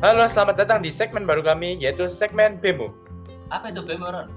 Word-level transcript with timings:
Halo, 0.00 0.24
selamat 0.24 0.64
datang 0.64 0.80
di 0.80 0.88
segmen 0.88 1.28
baru 1.28 1.44
kami, 1.44 1.76
yaitu 1.76 2.08
segmen 2.08 2.56
Bemo. 2.56 2.88
Apa 3.52 3.68
itu 3.68 3.84
BEM, 3.84 4.00
Ron? 4.00 4.32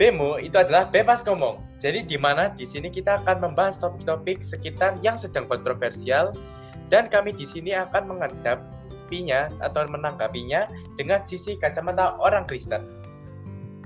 Bemo 0.00 0.40
itu 0.40 0.56
adalah 0.56 0.88
bebas 0.88 1.20
ngomong. 1.28 1.60
Jadi 1.84 2.08
di 2.08 2.16
mana 2.16 2.48
di 2.56 2.64
sini 2.64 2.88
kita 2.88 3.20
akan 3.20 3.44
membahas 3.44 3.76
topik-topik 3.76 4.40
sekitar 4.40 4.96
yang 5.04 5.20
sedang 5.20 5.44
kontroversial 5.52 6.32
dan 6.88 7.12
kami 7.12 7.36
di 7.36 7.44
sini 7.44 7.76
akan 7.76 8.08
menghadapinya 8.08 9.52
atau 9.60 9.84
menanggapinya 9.84 10.64
dengan 10.96 11.20
sisi 11.28 11.60
kacamata 11.60 12.16
orang 12.16 12.48
Kristen. 12.48 12.80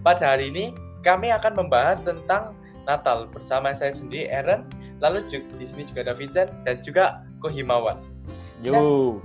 Pada 0.06 0.38
hari 0.38 0.54
ini 0.54 0.70
kami 1.02 1.34
akan 1.34 1.58
membahas 1.58 1.98
tentang 2.06 2.54
Natal 2.86 3.26
bersama 3.34 3.74
saya 3.74 3.90
sendiri 3.90 4.30
Aaron, 4.30 4.62
lalu 5.02 5.26
juga, 5.26 5.58
di 5.58 5.66
sini 5.66 5.90
juga 5.90 6.06
ada 6.06 6.14
Vincent 6.14 6.54
dan 6.62 6.78
juga 6.86 7.26
Kohimawan. 7.42 7.98
Yo. 8.62 9.18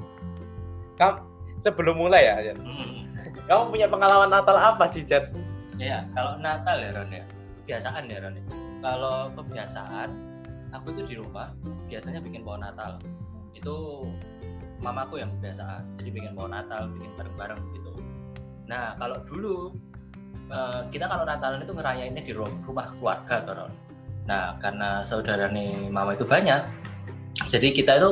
Kamu 0.98 1.35
sebelum 1.60 1.96
mulai 1.98 2.26
ya, 2.26 2.36
Jan, 2.52 2.58
Hmm. 2.62 3.06
kamu 3.46 3.64
punya 3.72 3.88
pengalaman 3.88 4.30
Natal 4.32 4.56
apa 4.56 4.86
sih, 4.90 5.04
Jan? 5.04 5.30
Ya, 5.76 6.08
kalau 6.16 6.40
Natal 6.40 6.80
ya, 6.80 6.90
Ron 6.96 7.12
ya. 7.12 7.24
Kebiasaan 7.66 8.08
ya, 8.08 8.18
Ron. 8.24 8.36
ya. 8.40 8.44
Kalau 8.80 9.34
kebiasaan, 9.34 10.10
aku 10.72 10.94
itu 10.94 11.02
di 11.04 11.16
rumah 11.18 11.52
biasanya 11.88 12.22
bikin 12.22 12.46
pohon 12.46 12.62
Natal. 12.62 13.02
Itu 13.52 14.06
mamaku 14.80 15.20
yang 15.20 15.32
kebiasaan. 15.40 16.00
Jadi 16.00 16.10
bikin 16.12 16.32
pohon 16.34 16.54
Natal, 16.54 16.88
bikin 16.96 17.12
bareng-bareng 17.18 17.62
gitu. 17.74 17.92
Nah, 18.66 18.96
kalau 18.96 19.20
dulu 19.26 19.74
eh, 20.46 20.82
kita 20.94 21.10
kalau 21.10 21.26
Natalan 21.26 21.66
itu 21.66 21.74
ngerayainnya 21.74 22.22
di 22.22 22.30
ru- 22.30 22.60
rumah 22.70 22.94
keluarga, 22.94 23.42
Ron. 23.50 23.74
Nah, 24.30 24.54
karena 24.62 25.02
saudara 25.02 25.50
nih 25.50 25.90
mama 25.90 26.14
itu 26.14 26.22
banyak, 26.22 26.62
jadi 27.50 27.74
kita 27.74 27.98
itu 27.98 28.10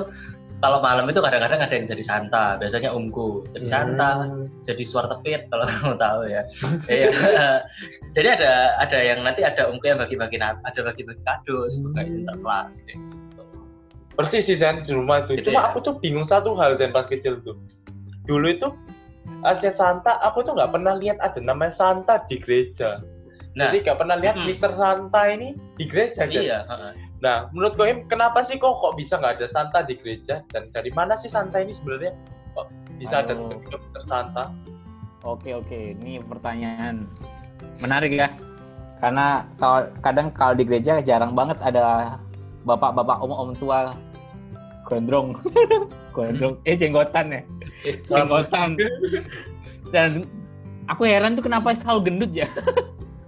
kalau 0.64 0.80
malam 0.80 1.12
itu 1.12 1.20
kadang-kadang 1.20 1.60
ada 1.60 1.76
yang 1.76 1.84
jadi 1.92 2.04
Santa, 2.08 2.56
biasanya 2.56 2.96
omku 2.96 3.44
jadi 3.52 3.68
Santa, 3.68 4.32
jadi 4.64 4.84
suara 4.88 5.12
tepit 5.12 5.52
kalau 5.52 5.68
kamu 5.76 5.96
tahu 6.00 6.22
ya. 6.32 6.42
Iya. 6.88 7.12
jadi 8.16 8.28
ada 8.40 8.80
ada 8.80 8.98
yang 9.04 9.28
nanti 9.28 9.44
ada 9.44 9.68
omku 9.68 9.84
yang 9.92 10.00
bagi-bagi 10.00 10.40
ada 10.40 10.80
bagi-bagi 10.80 11.20
kado 11.28 11.68
sebagai 11.68 12.16
sinterklas 12.16 12.88
kayak 12.88 12.96
gitu. 12.96 13.44
Persis 14.16 14.48
sih 14.48 14.56
Zen 14.56 14.88
di 14.88 14.96
rumah 14.96 15.28
itu. 15.28 15.44
Gitu 15.44 15.52
Cuma 15.52 15.68
ya? 15.68 15.76
aku 15.76 15.84
tuh 15.84 16.00
bingung 16.00 16.24
satu 16.24 16.56
hal 16.56 16.80
Zen 16.80 16.96
pas 16.96 17.12
kecil 17.12 17.44
tuh. 17.44 17.60
Dulu 18.24 18.48
itu 18.48 18.72
asli 19.44 19.68
Santa, 19.76 20.16
aku 20.24 20.48
tuh 20.48 20.56
nggak 20.56 20.72
pernah 20.72 20.96
lihat 20.96 21.20
ada 21.20 21.44
namanya 21.44 21.76
Santa 21.76 22.24
di 22.32 22.40
gereja. 22.40 23.04
Nah, 23.60 23.68
Jadi 23.68 23.84
nggak 23.84 24.00
pernah 24.00 24.16
lihat 24.16 24.40
Mm-mm. 24.40 24.48
Mister 24.48 24.72
Santa 24.80 25.28
ini 25.28 25.60
di 25.76 25.92
gereja. 25.92 26.24
Iya. 26.24 26.64
Nah, 27.24 27.48
menurut 27.56 27.80
Koim, 27.80 28.04
kenapa 28.12 28.44
sih 28.44 28.60
kok 28.60 28.84
kok 28.84 29.00
bisa 29.00 29.16
nggak 29.16 29.40
ada 29.40 29.48
Santa 29.48 29.80
di 29.80 29.96
gereja? 29.96 30.44
Dan 30.52 30.68
dari 30.76 30.92
mana 30.92 31.16
sih 31.16 31.32
Santa 31.32 31.64
ini 31.64 31.72
sebenarnya? 31.72 32.12
Kok 32.52 32.68
bisa 33.00 33.24
ada 33.24 33.32
Oh. 33.32 33.48
bentuk 33.48 33.80
Mister 33.80 34.04
Santa? 34.04 34.52
Oke 35.24 35.56
oke, 35.56 35.96
ini 35.96 36.20
pertanyaan 36.20 37.08
menarik 37.80 38.12
ya. 38.12 38.28
Karena 39.00 39.48
kalau 39.56 39.88
kadang 40.04 40.36
kalau 40.36 40.52
di 40.52 40.68
gereja 40.68 41.00
jarang 41.00 41.32
banget 41.32 41.64
ada 41.64 42.20
bapak-bapak 42.68 43.24
om-om 43.24 43.56
tua 43.56 43.96
gondrong, 44.84 45.32
gondrong, 46.16 46.60
eh 46.68 46.76
jenggotan 46.76 47.40
ya, 47.40 47.42
jenggotan. 48.12 48.76
Dan 49.96 50.28
aku 50.92 51.08
heran 51.08 51.40
tuh 51.40 51.48
kenapa 51.48 51.72
selalu 51.72 52.12
gendut 52.12 52.32
ya. 52.36 52.48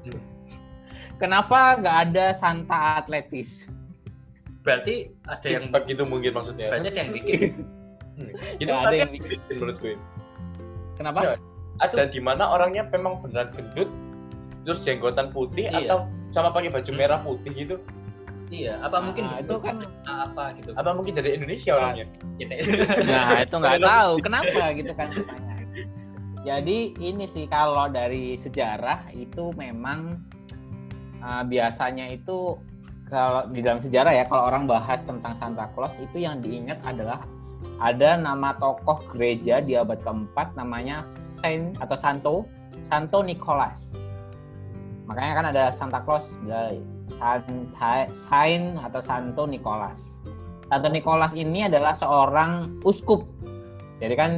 kenapa 1.23 1.80
nggak 1.80 1.98
ada 2.12 2.36
Santa 2.36 3.00
atletis? 3.00 3.72
Berarti 4.66 5.13
ada 5.30 5.45
yang 5.45 5.63
Six 5.69 5.83
gitu 5.85 6.03
mungkin 6.03 6.31
maksudnya. 6.33 6.67
berarti 6.73 6.88
ada 6.91 6.99
yang 6.99 7.11
bikin. 7.13 7.39
Itu 8.58 8.71
ada 8.73 8.95
yang 8.95 9.11
bikin 9.13 9.38
menurut 9.53 9.77
gue. 9.80 9.94
Kenapa? 10.97 11.19
Ya. 11.21 11.35
Ada 11.75 12.08
di 12.08 12.19
mana 12.19 12.44
orangnya 12.47 12.88
memang 12.88 13.19
beneran 13.19 13.52
gendut, 13.52 13.89
terus 14.64 14.80
jenggotan 14.81 15.30
putih 15.30 15.67
Iya. 15.67 15.92
atau 15.92 15.98
sama 16.31 16.49
pakai 16.49 16.71
baju 16.71 16.87
Hmm. 16.87 16.98
merah 16.98 17.20
putih 17.21 17.52
gitu? 17.54 17.77
iya, 18.48 18.77
apa 18.77 19.02
mungkin 19.02 19.25
Nah, 19.25 19.42
itu 19.42 19.58
kan 19.58 19.75
apa 20.05 20.54
gitu. 20.54 20.70
Apa 20.77 20.93
mungkin 20.93 21.17
dari 21.17 21.33
Indonesia 21.33 21.73
Nah, 21.73 21.77
orangnya? 21.81 22.05
Nah, 23.04 23.42
itu 23.42 23.55
nggak 23.58 23.81
tahu 23.81 24.11
kenapa 24.21 24.64
gitu 24.77 24.92
kan 24.93 25.08
pertanyaan. 25.09 25.65
Jadi 26.45 26.77
ini 27.02 27.25
sih 27.25 27.49
kalau 27.49 27.89
dari 27.89 28.37
sejarah 28.37 29.09
itu 29.11 29.49
memang 29.58 30.21
uh, 31.20 31.42
biasanya 31.42 32.14
itu 32.14 32.54
kalau 33.05 33.45
di 33.54 33.61
dalam 33.61 33.80
sejarah 33.82 34.14
ya 34.14 34.26
kalau 34.26 34.49
orang 34.49 34.66
bahas 34.66 35.05
tentang 35.05 35.38
Santa 35.38 35.70
Claus 35.77 35.98
itu 36.02 36.26
yang 36.26 36.42
diingat 36.42 36.82
adalah 36.86 37.21
ada 37.77 38.17
nama 38.17 38.55
tokoh 38.58 39.04
gereja 39.14 39.60
di 39.61 39.77
abad 39.77 39.99
keempat 40.02 40.58
namanya 40.58 41.04
Saint 41.05 41.77
atau 41.77 41.98
Santo 41.98 42.33
Santo 42.82 43.21
Nicholas. 43.21 43.98
Makanya 45.05 45.33
kan 45.38 45.45
ada 45.54 45.64
Santa 45.70 46.02
Claus 46.02 46.42
Santa, 47.14 48.10
Saint 48.10 48.82
atau 48.82 49.02
Santo 49.02 49.45
Nicholas. 49.45 50.26
Santo 50.66 50.89
Nicholas 50.89 51.37
ini 51.37 51.70
adalah 51.70 51.93
seorang 51.93 52.82
uskup. 52.82 53.22
Jadi 54.02 54.14
kan 54.17 54.32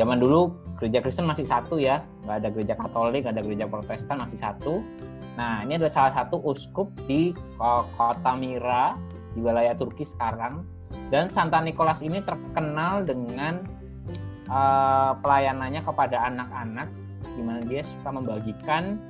zaman 0.00 0.16
dulu 0.16 0.48
gereja 0.80 1.04
Kristen 1.04 1.28
masih 1.28 1.44
satu 1.44 1.76
ya, 1.76 2.00
nggak 2.24 2.36
ada 2.40 2.48
gereja 2.48 2.74
Katolik, 2.74 3.28
nggak 3.28 3.36
ada 3.36 3.44
gereja 3.44 3.66
Protestan 3.68 4.16
masih 4.24 4.40
satu. 4.40 4.80
Nah 5.32 5.64
ini 5.64 5.80
adalah 5.80 5.92
salah 5.92 6.12
satu 6.12 6.40
uskup 6.44 6.92
di 7.08 7.32
ko- 7.56 7.88
kota 7.96 8.36
Mira 8.36 8.96
di 9.32 9.40
wilayah 9.40 9.72
Turki 9.72 10.04
sekarang. 10.04 10.64
Dan 11.08 11.28
Santa 11.32 11.60
Nicholas 11.64 12.04
ini 12.04 12.20
terkenal 12.20 13.04
dengan 13.04 13.64
eh, 14.48 15.12
pelayanannya 15.16 15.80
kepada 15.80 16.28
anak-anak, 16.28 16.88
di 17.24 17.40
mana 17.40 17.64
dia 17.64 17.80
suka 17.80 18.12
membagikan 18.12 19.00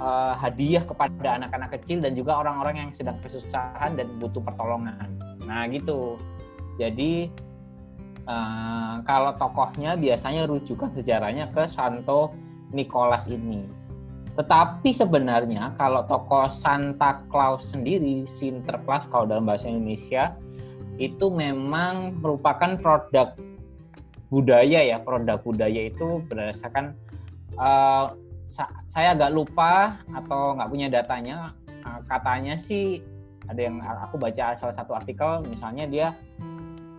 eh, 0.00 0.34
hadiah 0.40 0.80
kepada 0.80 1.36
anak-anak 1.36 1.76
kecil 1.76 2.00
dan 2.00 2.16
juga 2.16 2.40
orang-orang 2.40 2.88
yang 2.88 2.90
sedang 2.96 3.20
kesusahan 3.20 4.00
dan 4.00 4.08
butuh 4.16 4.40
pertolongan. 4.40 5.20
Nah 5.44 5.68
gitu. 5.68 6.16
Jadi 6.80 7.28
eh, 8.24 8.94
kalau 9.04 9.36
tokohnya 9.36 10.00
biasanya 10.00 10.48
rujukan 10.48 10.88
sejarahnya 10.96 11.52
ke 11.52 11.68
Santo 11.68 12.32
Nicholas 12.72 13.28
ini. 13.28 13.79
Tetapi 14.38 14.90
sebenarnya 14.94 15.74
kalau 15.74 16.06
tokoh 16.06 16.46
Santa 16.48 17.20
Claus 17.26 17.74
sendiri, 17.74 18.24
Sinterklas 18.24 19.10
kalau 19.10 19.26
dalam 19.26 19.44
bahasa 19.44 19.66
Indonesia, 19.66 20.38
itu 21.00 21.32
memang 21.32 22.20
merupakan 22.20 22.76
produk 22.78 23.34
budaya 24.30 24.80
ya. 24.86 25.02
Produk 25.02 25.42
budaya 25.42 25.90
itu 25.90 26.22
berdasarkan 26.30 26.94
eh, 27.58 28.06
sa- 28.46 28.74
saya 28.86 29.18
agak 29.18 29.34
lupa 29.34 29.98
atau 30.14 30.54
nggak 30.56 30.70
punya 30.70 30.88
datanya. 30.88 31.52
Eh, 31.66 32.00
katanya 32.06 32.54
sih 32.54 33.02
ada 33.50 33.58
yang 33.58 33.82
aku 33.82 34.14
baca 34.14 34.54
salah 34.54 34.76
satu 34.76 34.94
artikel, 34.94 35.42
misalnya 35.50 35.84
dia 35.90 36.08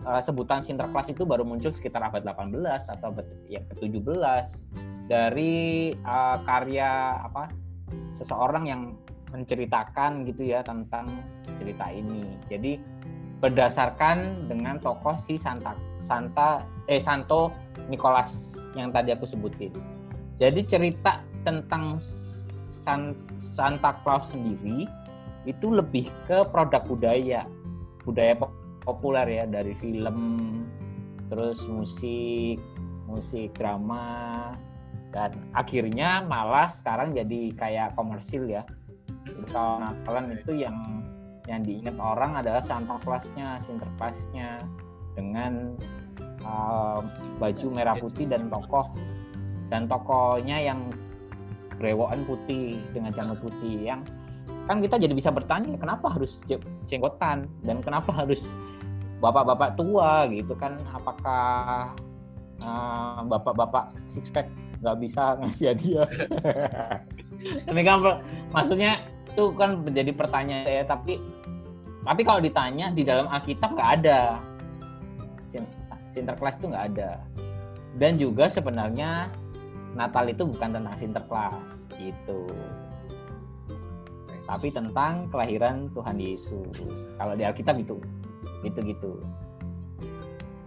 eh, 0.04 0.20
sebutan 0.20 0.60
Sinterklas 0.60 1.08
itu 1.08 1.24
baru 1.24 1.48
muncul 1.48 1.72
sekitar 1.72 2.04
abad 2.04 2.20
18 2.20 2.52
atau 2.92 3.08
abad 3.08 3.24
yang 3.48 3.64
ke-17 3.72 4.68
dari 5.10 5.92
eh, 5.94 6.36
karya 6.46 7.22
apa 7.26 7.50
seseorang 8.12 8.64
yang 8.68 8.82
menceritakan 9.32 10.28
gitu 10.28 10.52
ya 10.52 10.60
tentang 10.60 11.08
cerita 11.56 11.88
ini. 11.88 12.36
Jadi 12.52 12.76
berdasarkan 13.42 14.46
dengan 14.46 14.78
tokoh 14.78 15.18
si 15.18 15.34
Santa 15.34 15.74
Santa 15.98 16.62
eh 16.86 17.02
Santo 17.02 17.50
Nicholas 17.90 18.54
yang 18.78 18.94
tadi 18.94 19.10
aku 19.10 19.26
sebutin. 19.26 19.74
Jadi 20.38 20.62
cerita 20.68 21.24
tentang 21.42 21.98
San- 22.82 23.18
Santa 23.38 23.98
Claus 24.02 24.30
sendiri 24.30 24.86
itu 25.42 25.66
lebih 25.74 26.06
ke 26.30 26.46
produk 26.54 26.82
budaya, 26.86 27.42
budaya 28.06 28.38
pop- 28.38 28.54
populer 28.82 29.42
ya 29.42 29.44
dari 29.46 29.74
film, 29.74 30.18
terus 31.26 31.66
musik, 31.66 32.62
musik 33.10 33.54
drama, 33.58 34.54
dan 35.12 35.36
akhirnya 35.52 36.24
malah 36.24 36.72
sekarang 36.72 37.12
jadi 37.12 37.52
kayak 37.54 37.94
komersil 37.94 38.48
ya. 38.48 38.64
Kalau 39.52 39.78
Natalan 39.78 40.34
itu 40.34 40.56
yang 40.56 40.76
yang 41.46 41.60
diingat 41.62 41.98
orang 42.00 42.38
adalah 42.40 42.62
Santa 42.64 42.96
Claus-nya, 43.02 43.60
Sinterklasnya 43.60 44.64
dengan 45.12 45.76
uh, 46.46 47.04
baju 47.36 47.66
merah 47.68 47.96
putih 47.96 48.26
dan 48.26 48.48
tokoh 48.48 48.88
dan 49.68 49.88
tokohnya 49.88 50.60
yang 50.60 50.88
brewokan 51.80 52.22
putih 52.28 52.78
dengan 52.92 53.10
janggut 53.10 53.40
putih 53.40 53.88
yang 53.92 54.00
kan 54.70 54.78
kita 54.78 55.00
jadi 55.00 55.10
bisa 55.10 55.34
bertanya 55.34 55.74
kenapa 55.74 56.14
harus 56.14 56.44
je- 56.46 56.62
jenggotan 56.86 57.50
dan 57.66 57.82
kenapa 57.82 58.14
harus 58.14 58.46
bapak-bapak 59.18 59.74
tua 59.74 60.30
gitu 60.30 60.54
kan 60.54 60.78
apakah 60.94 61.94
uh, 62.62 63.20
bapak-bapak 63.26 63.96
six 64.06 64.30
pack 64.30 64.46
nggak 64.82 64.96
bisa 64.98 65.38
ngasih 65.38 65.66
hadiah. 65.70 66.08
Ini 67.70 67.80
kan 67.86 67.96
maksudnya 68.50 69.06
itu 69.32 69.54
kan 69.56 69.80
menjadi 69.80 70.12
pertanyaan 70.12 70.68
ya 70.68 70.84
tapi 70.84 71.16
tapi 72.02 72.20
kalau 72.26 72.42
ditanya 72.42 72.90
di 72.90 73.06
dalam 73.06 73.30
Alkitab 73.30 73.78
nggak 73.78 73.90
ada. 74.02 74.42
Sin- 75.54 75.70
Sinterklas 76.10 76.58
itu 76.58 76.66
nggak 76.68 76.86
ada. 76.92 77.22
Dan 77.96 78.18
juga 78.18 78.50
sebenarnya 78.50 79.30
Natal 79.94 80.26
itu 80.28 80.42
bukan 80.42 80.74
tentang 80.74 80.96
Sinterklas 80.98 81.94
gitu. 81.96 82.50
Tapi 84.42 84.68
tentang 84.74 85.30
kelahiran 85.30 85.88
Tuhan 85.94 86.18
Yesus. 86.18 87.06
Kalau 87.16 87.38
di 87.38 87.46
Alkitab 87.46 87.78
itu 87.78 87.96
gitu 88.62 88.78
gitu 88.86 89.12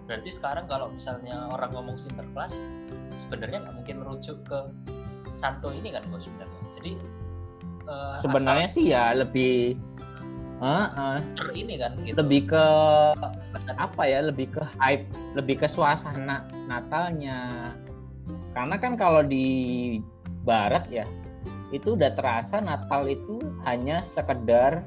berarti 0.05 0.29
sekarang 0.29 0.65
kalau 0.69 0.93
misalnya 0.93 1.49
orang 1.49 1.73
ngomong 1.73 1.97
Sinterklas 1.97 2.53
sebenarnya 3.17 3.65
nggak 3.65 3.75
mungkin 3.75 3.95
merujuk 4.05 4.37
ke 4.45 4.59
Santo 5.35 5.73
ini 5.73 5.91
kan 5.91 6.05
bos 6.07 6.23
sebenarnya. 6.23 6.61
Jadi 6.77 6.91
uh, 7.89 8.15
sebenarnya 8.21 8.67
sih 8.69 8.85
ya 8.93 9.11
lebih 9.17 9.75
uh, 10.61 10.87
uh, 10.95 11.17
ini 11.51 11.75
kan 11.81 11.97
gitu. 12.05 12.15
lebih 12.21 12.53
ke 12.53 12.65
apa 13.75 14.03
ya 14.07 14.23
lebih 14.23 14.47
ke 14.53 14.63
hype 14.79 15.05
lebih 15.35 15.65
ke 15.65 15.67
suasana 15.67 16.47
Natalnya. 16.69 17.73
Karena 18.55 18.75
kan 18.79 18.95
kalau 18.95 19.21
di 19.21 19.99
Barat 20.45 20.87
ya 20.87 21.03
itu 21.73 21.97
udah 21.97 22.13
terasa 22.13 22.61
Natal 22.61 23.09
itu 23.09 23.41
hanya 23.67 23.99
sekedar 23.99 24.85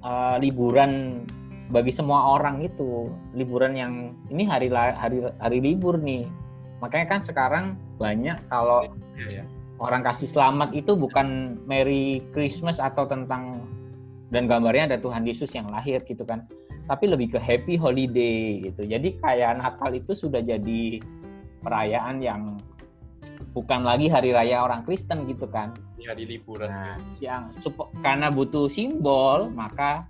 uh, 0.00 0.40
liburan 0.40 1.26
bagi 1.68 1.92
semua 1.92 2.32
orang 2.32 2.64
itu 2.64 3.12
liburan 3.36 3.76
yang 3.76 3.92
ini 4.32 4.48
hari 4.48 4.72
hari 4.72 5.20
hari 5.36 5.58
libur 5.60 6.00
nih. 6.00 6.24
Makanya 6.80 7.06
kan 7.18 7.20
sekarang 7.20 7.64
banyak 8.00 8.38
kalau 8.48 8.88
ya, 9.18 9.42
ya. 9.42 9.44
orang 9.82 10.00
kasih 10.00 10.30
selamat 10.30 10.72
itu 10.72 10.96
bukan 10.96 11.58
Merry 11.68 12.24
Christmas 12.32 12.80
atau 12.80 13.04
tentang 13.04 13.68
dan 14.32 14.48
gambarnya 14.48 14.94
ada 14.94 14.98
Tuhan 15.00 15.24
Yesus 15.28 15.52
yang 15.52 15.68
lahir 15.68 16.00
gitu 16.08 16.24
kan. 16.24 16.48
Tapi 16.88 17.04
lebih 17.04 17.36
ke 17.36 17.38
happy 17.40 17.76
holiday 17.76 18.64
gitu. 18.72 18.88
Jadi 18.88 19.20
kayak 19.20 19.60
Natal 19.60 19.92
itu 19.92 20.16
sudah 20.16 20.40
jadi 20.40 21.04
perayaan 21.60 22.24
yang 22.24 22.56
bukan 23.52 23.84
lagi 23.84 24.08
hari 24.08 24.32
raya 24.32 24.64
orang 24.64 24.88
Kristen 24.88 25.28
gitu 25.28 25.44
kan. 25.52 25.76
Hari 26.00 26.24
liburan. 26.24 26.72
Nah, 26.72 26.96
yang 27.20 27.52
karena 28.00 28.32
butuh 28.32 28.72
simbol 28.72 29.52
maka 29.52 30.08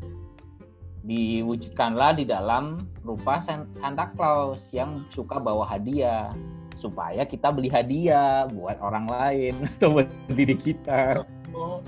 diwujudkanlah 1.08 2.20
di 2.20 2.28
dalam 2.28 2.84
rupa 3.00 3.40
Santa 3.40 4.12
Claus 4.12 4.68
yang 4.76 5.08
suka 5.08 5.40
bawa 5.40 5.64
hadiah 5.64 6.36
supaya 6.76 7.24
kita 7.24 7.48
beli 7.50 7.72
hadiah 7.72 8.46
buat 8.52 8.76
orang 8.78 9.08
lain 9.08 9.54
atau 9.80 9.98
buat 9.98 10.08
diri 10.30 10.54
kita. 10.54 11.24
Oh, 11.56 11.80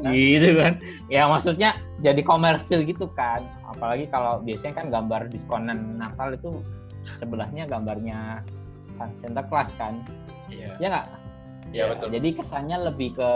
nah. 0.00 0.10
gitu 0.10 0.58
kan. 0.58 0.80
Ya 1.12 1.28
maksudnya 1.28 1.76
jadi 2.00 2.24
komersil 2.24 2.82
gitu 2.88 3.06
kan. 3.12 3.44
Apalagi 3.68 4.08
kalau 4.08 4.40
biasanya 4.40 4.80
kan 4.80 4.86
gambar 4.88 5.28
diskonan 5.28 6.00
Natal 6.00 6.34
itu 6.34 6.64
sebelahnya 7.12 7.68
gambarnya 7.68 8.42
Santa 9.14 9.44
Claus 9.44 9.76
kan. 9.76 10.02
Iya. 10.48 10.72
Ya 10.80 10.86
nggak? 10.88 11.06
Iya 11.70 11.84
betul. 11.94 12.08
Jadi 12.16 12.28
kesannya 12.32 12.78
lebih 12.90 13.20
ke 13.20 13.30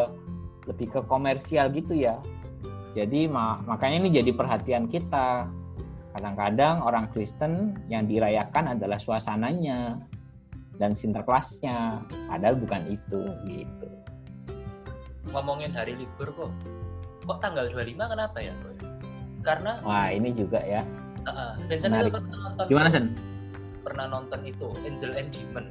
lebih 0.72 0.88
ke 0.88 1.00
komersial 1.04 1.68
gitu 1.70 1.94
ya. 1.94 2.16
Jadi 2.96 3.28
makanya 3.28 3.96
ini 4.00 4.10
jadi 4.12 4.30
perhatian 4.32 4.88
kita. 4.88 5.48
Kadang-kadang 6.12 6.82
orang 6.82 7.12
Kristen 7.12 7.78
yang 7.86 8.08
dirayakan 8.08 8.74
adalah 8.74 8.98
suasananya, 8.98 10.02
dan 10.78 10.94
sinterklasnya 10.94 12.06
padahal 12.30 12.54
bukan 12.56 12.82
itu 12.88 13.20
gitu 13.44 13.88
ngomongin 15.34 15.74
hari 15.74 15.98
libur 15.98 16.30
kok 16.32 16.52
kok 17.26 17.38
tanggal 17.44 17.68
25 17.68 17.98
kenapa 17.98 18.38
ya 18.40 18.54
boy? 18.64 18.74
karena 19.44 19.82
wah 19.84 20.08
ini 20.08 20.32
juga 20.32 20.62
ya 20.64 20.86
uh, 21.28 21.58
Vincent 21.66 21.92
itu 21.92 22.14
pernah 22.14 22.38
nonton 22.48 22.64
gimana 22.70 22.88
Sen? 22.88 23.04
pernah 23.82 24.06
nonton 24.08 24.40
itu 24.46 24.72
Angel 24.86 25.12
and 25.18 25.30
Demon 25.34 25.66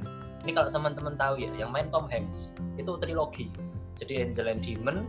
ini 0.46 0.54
kalau 0.54 0.70
teman-teman 0.70 1.18
tahu 1.18 1.34
ya 1.40 1.50
yang 1.56 1.72
main 1.74 1.90
Tom 1.90 2.06
Hanks 2.06 2.54
itu 2.78 2.92
trilogi 3.00 3.50
jadi 3.98 4.28
Angel 4.30 4.46
and 4.52 4.62
Demon 4.62 5.02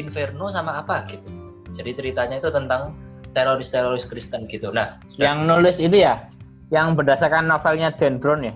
Inferno 0.00 0.48
sama 0.48 0.80
apa 0.80 1.04
gitu 1.10 1.28
jadi 1.72 1.90
ceritanya 1.96 2.36
itu 2.40 2.52
tentang 2.52 2.96
teroris-teroris 3.32 4.08
Kristen 4.08 4.44
gitu. 4.48 4.68
Nah 4.72 5.00
yang 5.16 5.48
nulis 5.48 5.80
itu 5.80 6.04
ya 6.04 6.28
yang 6.72 6.96
berdasarkan 6.96 7.48
novelnya 7.48 7.92
Dan 7.92 8.20
Brown 8.20 8.44
ya? 8.44 8.54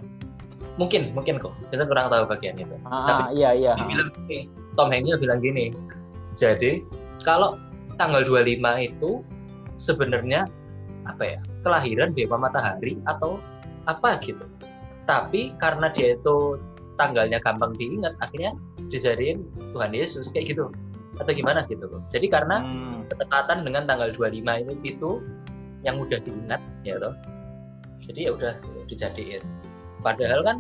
Mungkin 0.76 1.16
mungkin 1.16 1.40
kok. 1.40 1.56
Kita 1.72 1.88
kurang 1.88 2.12
tahu 2.12 2.28
bagian 2.28 2.60
itu. 2.60 2.76
Ah, 2.84 3.28
tapi 3.28 3.40
iya 3.40 3.56
iya. 3.56 3.72
bilang 3.80 4.12
gini, 4.12 4.38
Tom 4.76 4.92
Hanks 4.92 5.16
bilang 5.20 5.40
gini 5.40 5.72
jadi 6.36 6.84
kalau 7.24 7.56
tanggal 7.96 8.22
25 8.28 8.60
itu 8.84 9.24
sebenarnya 9.80 10.46
apa 11.08 11.22
ya 11.24 11.38
kelahiran 11.64 12.12
Dewa 12.12 12.36
Matahari 12.36 13.00
atau 13.08 13.40
apa 13.88 14.20
gitu. 14.22 14.44
Tapi 15.08 15.56
karena 15.56 15.88
dia 15.96 16.14
itu 16.20 16.60
tanggalnya 17.00 17.40
gampang 17.40 17.72
diingat 17.80 18.14
akhirnya 18.20 18.52
dijadiin 18.92 19.42
Tuhan 19.72 19.92
Yesus 19.96 20.30
kayak 20.30 20.56
gitu 20.56 20.70
atau 21.16 21.32
gimana 21.32 21.64
gitu 21.68 21.88
jadi 22.12 22.26
karena 22.28 22.62
hmm. 22.62 23.08
ketepatan 23.12 23.64
dengan 23.64 23.88
tanggal 23.88 24.12
25 24.14 24.42
itu 24.42 24.72
itu 24.84 25.10
yang 25.84 25.96
mudah 26.00 26.20
diingat 26.20 26.60
ya 26.82 26.96
toh 27.00 27.14
jadi 28.04 28.28
ya 28.28 28.30
udah 28.36 28.54
dijadiin 28.86 29.44
Padahal 30.06 30.40
kan 30.46 30.56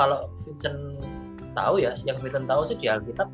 kalau 0.00 0.32
Vincent 0.48 0.96
tahu 1.52 1.82
ya, 1.84 1.92
yang 2.08 2.16
Vincent 2.24 2.48
tahu 2.48 2.64
sih 2.64 2.80
di 2.80 2.88
Alkitab 2.88 3.28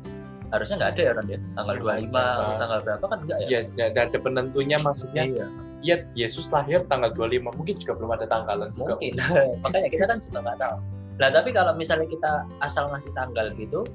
harusnya 0.53 0.77
nggak 0.77 0.91
ada 0.93 1.01
ya 1.01 1.13
kan 1.17 1.25
ya 1.25 1.39
tanggal 1.57 1.75
25 1.81 2.11
atau 2.13 2.53
tanggal 2.61 2.79
berapa 2.85 3.05
kan 3.07 3.19
enggak 3.23 3.37
ya? 3.39 3.47
Iya, 3.47 3.59
nggak 3.71 4.03
ada 4.11 4.17
penentunya 4.19 4.77
maksudnya. 4.83 5.23
Iya. 5.23 5.47
Iya, 5.85 5.95
Yesus 6.17 6.49
lahir 6.49 6.81
tanggal 6.89 7.13
25, 7.13 7.55
mungkin 7.55 7.75
juga 7.77 7.93
belum 7.95 8.11
ada 8.17 8.25
tanggalan 8.25 8.73
juga. 8.73 8.97
Mungkin, 8.97 9.13
makanya 9.63 9.89
kita 9.93 10.05
kan 10.09 10.17
sudah 10.19 10.41
nggak 10.41 10.59
tahu. 10.59 10.77
Nah, 11.15 11.29
tapi 11.31 11.49
kalau 11.55 11.71
misalnya 11.77 12.09
kita 12.09 12.31
asal 12.59 12.89
ngasih 12.89 13.13
tanggal 13.13 13.53
gitu, 13.55 13.85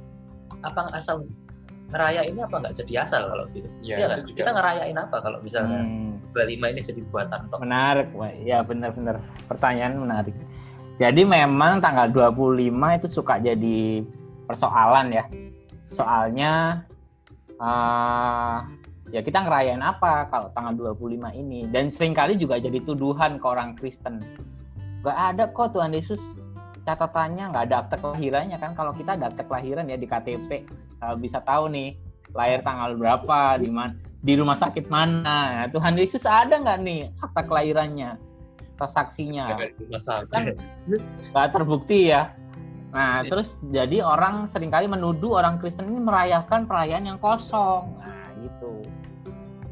apa 0.62 0.88
asal 0.96 1.26
ngerayain 1.90 2.32
ini 2.32 2.40
apa 2.42 2.56
nggak 2.62 2.75
jadi 2.82 2.92
asal 3.04 3.22
kalau 3.26 3.44
gitu? 3.50 3.69
Iya 3.82 3.96
ya, 3.98 4.06
kan? 4.06 4.19
Kita 4.31 4.50
ngerayain 4.54 4.96
apa 4.96 5.16
kalau 5.19 5.38
misalnya 5.42 5.81
hmm. 5.82 6.34
25 6.34 6.72
ini 6.72 6.81
jadi 6.81 7.00
buatan 7.10 7.40
toh? 7.50 7.58
Menarik, 7.58 8.08
Wah. 8.14 8.31
ya 8.38 8.62
benar-benar 8.62 9.19
pertanyaan 9.50 9.98
menarik. 9.98 10.34
Jadi 11.00 11.22
memang 11.25 11.81
tanggal 11.82 12.06
25 12.12 12.98
itu 13.00 13.08
suka 13.08 13.40
jadi 13.42 14.04
persoalan 14.46 15.06
ya. 15.10 15.25
Soalnya 15.90 16.84
uh, 17.58 18.62
ya 19.10 19.20
kita 19.26 19.43
ngerayain 19.43 19.82
apa 19.82 20.31
kalau 20.31 20.54
tanggal 20.54 20.94
25 20.94 21.34
ini 21.34 21.66
dan 21.66 21.90
sering 21.90 22.14
kali 22.14 22.38
juga 22.38 22.62
jadi 22.62 22.78
tuduhan 22.86 23.43
ke 23.43 23.46
orang 23.46 23.75
Kristen. 23.75 24.22
Gak 25.00 25.16
ada 25.16 25.48
kok 25.48 25.72
Tuhan 25.74 25.96
Yesus 25.96 26.38
catatannya 26.84 27.53
nggak 27.53 27.65
ada 27.70 27.76
akte 27.84 27.96
kelahirannya 28.00 28.56
kan 28.56 28.72
kalau 28.72 28.93
kita 28.96 29.15
ada 29.17 29.29
akte 29.29 29.44
kelahiran 29.44 29.86
ya 29.88 30.00
di 30.00 30.08
KTP 30.08 30.65
uh, 31.02 31.16
bisa 31.16 31.40
tahu 31.42 31.69
nih 31.72 31.96
lahir 32.30 32.62
tanggal 32.62 32.94
berapa 32.94 33.58
di 33.58 33.69
mana 33.69 33.92
di 34.20 34.36
rumah 34.36 34.54
sakit 34.54 34.86
mana. 34.86 35.66
Tuhan 35.72 35.96
Yesus 35.96 36.28
ada 36.28 36.52
nggak 36.60 36.78
nih 36.84 37.00
akte 37.19 37.42
kelahirannya 37.48 38.20
atau 38.76 38.88
saksinya? 38.88 39.56
Kan 40.28 40.54
nggak 41.32 41.48
terbukti 41.52 42.12
ya. 42.12 42.36
Nah 42.92 43.24
terus 43.24 43.56
jadi 43.72 44.04
orang 44.04 44.44
sering 44.46 44.69
kali 44.69 44.86
menuduh 44.86 45.40
orang 45.40 45.56
Kristen 45.56 45.88
ini 45.88 46.00
merayakan 46.00 46.69
perayaan 46.69 47.08
yang 47.08 47.19
kosong. 47.19 47.96
Nah 47.96 48.28
gitu. 48.44 48.84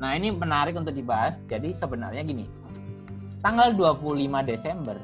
Nah 0.00 0.16
ini 0.16 0.32
menarik 0.32 0.74
untuk 0.80 0.96
dibahas. 0.96 1.42
Jadi 1.44 1.76
sebenarnya 1.76 2.24
gini 2.24 2.48
tanggal 3.42 3.74
25 3.74 4.50
Desember 4.50 4.98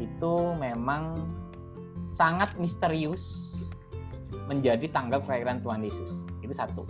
itu 0.00 0.34
memang 0.56 1.26
sangat 2.06 2.54
misterius 2.56 3.52
menjadi 4.50 4.90
tanggal 4.90 5.22
kelahiran 5.22 5.62
Tuhan 5.62 5.86
Yesus 5.86 6.26
itu 6.42 6.50
satu 6.50 6.82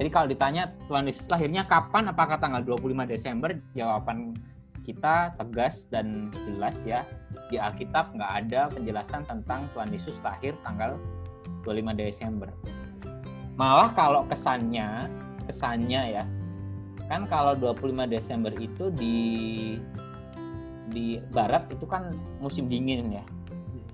jadi 0.00 0.08
kalau 0.08 0.26
ditanya 0.26 0.72
Tuhan 0.88 1.04
Yesus 1.04 1.28
lahirnya 1.28 1.68
kapan 1.68 2.08
apakah 2.08 2.40
tanggal 2.40 2.64
25 2.64 3.04
Desember 3.04 3.52
jawaban 3.76 4.34
kita 4.84 5.32
tegas 5.40 5.88
dan 5.88 6.28
jelas 6.44 6.84
ya 6.84 7.08
di 7.48 7.56
Alkitab 7.56 8.12
nggak 8.14 8.32
ada 8.46 8.60
penjelasan 8.68 9.24
tentang 9.24 9.64
Tuhan 9.72 9.88
Yesus 9.90 10.20
lahir 10.20 10.52
tanggal 10.60 11.00
25 11.64 11.96
Desember. 11.96 12.52
Malah 13.56 13.96
kalau 13.96 14.28
kesannya, 14.28 15.08
kesannya 15.48 16.20
ya, 16.20 16.24
kan 17.08 17.24
kalau 17.26 17.56
25 17.56 18.04
Desember 18.12 18.52
itu 18.60 18.92
di 18.92 19.16
di 20.92 21.18
barat 21.32 21.64
itu 21.72 21.88
kan 21.88 22.12
musim 22.38 22.68
dingin 22.68 23.08
ya. 23.08 23.24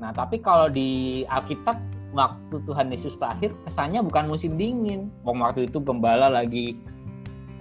Nah, 0.02 0.10
tapi 0.10 0.42
kalau 0.42 0.66
di 0.66 1.22
Alkitab 1.28 1.78
waktu 2.10 2.56
Tuhan 2.66 2.90
Yesus 2.90 3.18
lahir 3.22 3.54
kesannya 3.66 4.02
bukan 4.02 4.26
musim 4.30 4.58
dingin. 4.58 5.10
Waktu 5.22 5.70
itu 5.70 5.78
gembala 5.78 6.26
lagi 6.30 6.78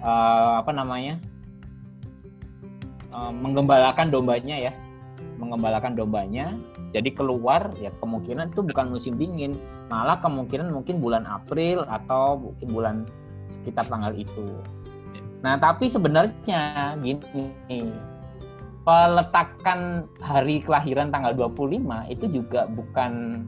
uh, 0.02 0.60
apa 0.62 0.70
namanya? 0.74 1.18
uh, 3.14 3.32
menggembalakan 3.34 4.08
dombanya 4.10 4.70
ya 4.70 4.72
menggembalakan 5.40 5.96
dombanya 5.96 6.54
jadi 6.90 7.10
keluar 7.14 7.70
ya 7.78 7.90
kemungkinan 8.02 8.52
itu 8.52 8.60
bukan 8.66 8.86
musim 8.92 9.14
dingin 9.16 9.56
malah 9.88 10.18
kemungkinan 10.20 10.70
mungkin 10.70 11.00
bulan 11.00 11.24
April 11.24 11.86
atau 11.88 12.50
mungkin 12.50 12.68
bulan 12.70 12.96
sekitar 13.48 13.88
tanggal 13.88 14.12
itu 14.14 14.46
nah 15.40 15.56
tapi 15.56 15.88
sebenarnya 15.88 16.94
gini 17.00 17.88
peletakan 18.84 20.08
hari 20.20 20.60
kelahiran 20.60 21.08
tanggal 21.08 21.32
25 21.36 21.80
itu 22.12 22.26
juga 22.28 22.68
bukan 22.68 23.44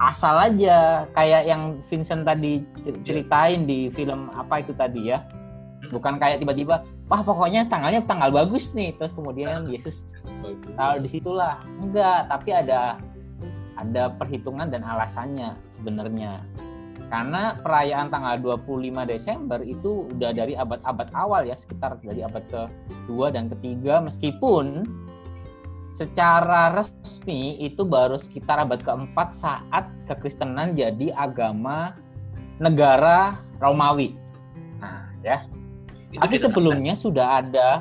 asal 0.00 0.36
aja. 0.36 1.08
Kayak 1.12 1.42
yang 1.48 1.62
Vincent 1.88 2.22
tadi 2.24 2.64
ceritain 3.04 3.64
di 3.64 3.88
film 3.92 4.32
apa 4.32 4.60
itu 4.60 4.72
tadi 4.76 5.12
ya. 5.12 5.24
Bukan 5.88 6.18
kayak 6.18 6.42
tiba-tiba 6.42 6.82
wah 7.06 7.22
pokoknya 7.22 7.68
tanggalnya 7.70 8.02
tanggal 8.04 8.32
bagus 8.32 8.72
nih. 8.76 8.92
Terus 8.96 9.12
kemudian 9.14 9.68
Yesus 9.70 10.08
taruh 10.74 11.00
di 11.00 11.08
situlah 11.08 11.62
enggak 11.80 12.28
tapi 12.28 12.50
ada 12.52 13.00
ada 13.76 14.08
perhitungan 14.12 14.68
dan 14.72 14.82
alasannya 14.84 15.56
sebenarnya. 15.72 16.40
Karena 17.06 17.54
perayaan 17.62 18.10
tanggal 18.10 18.34
25 18.42 19.06
Desember 19.06 19.62
itu 19.62 20.10
udah 20.10 20.34
dari 20.34 20.58
abad-abad 20.58 21.06
awal 21.14 21.46
ya 21.46 21.54
sekitar 21.54 22.02
dari 22.02 22.26
abad 22.26 22.42
ke-2 22.50 23.30
dan 23.30 23.46
ketiga. 23.46 24.02
Meskipun 24.02 24.82
secara 25.96 26.76
resmi 26.76 27.56
itu 27.64 27.80
baru 27.88 28.20
sekitar 28.20 28.60
abad 28.60 28.84
keempat 28.84 29.32
saat 29.32 29.88
kekristenan 30.04 30.76
jadi 30.76 31.16
agama 31.16 31.96
negara 32.60 33.40
Romawi. 33.56 34.12
Nah, 34.76 35.08
ya. 35.24 35.48
Itu 36.12 36.20
Tapi 36.20 36.36
sebelumnya 36.36 36.94
sudah 37.00 37.40
ada 37.40 37.80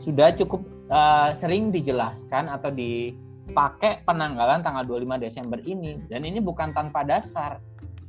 sudah 0.00 0.32
cukup 0.32 0.64
uh, 0.88 1.36
sering 1.36 1.68
dijelaskan 1.68 2.48
atau 2.48 2.72
dipakai 2.72 4.08
penanggalan 4.08 4.64
tanggal 4.64 4.88
25 4.88 5.20
Desember 5.20 5.60
ini 5.60 6.00
dan 6.08 6.24
ini 6.24 6.40
bukan 6.40 6.72
tanpa 6.72 7.04
dasar. 7.04 7.60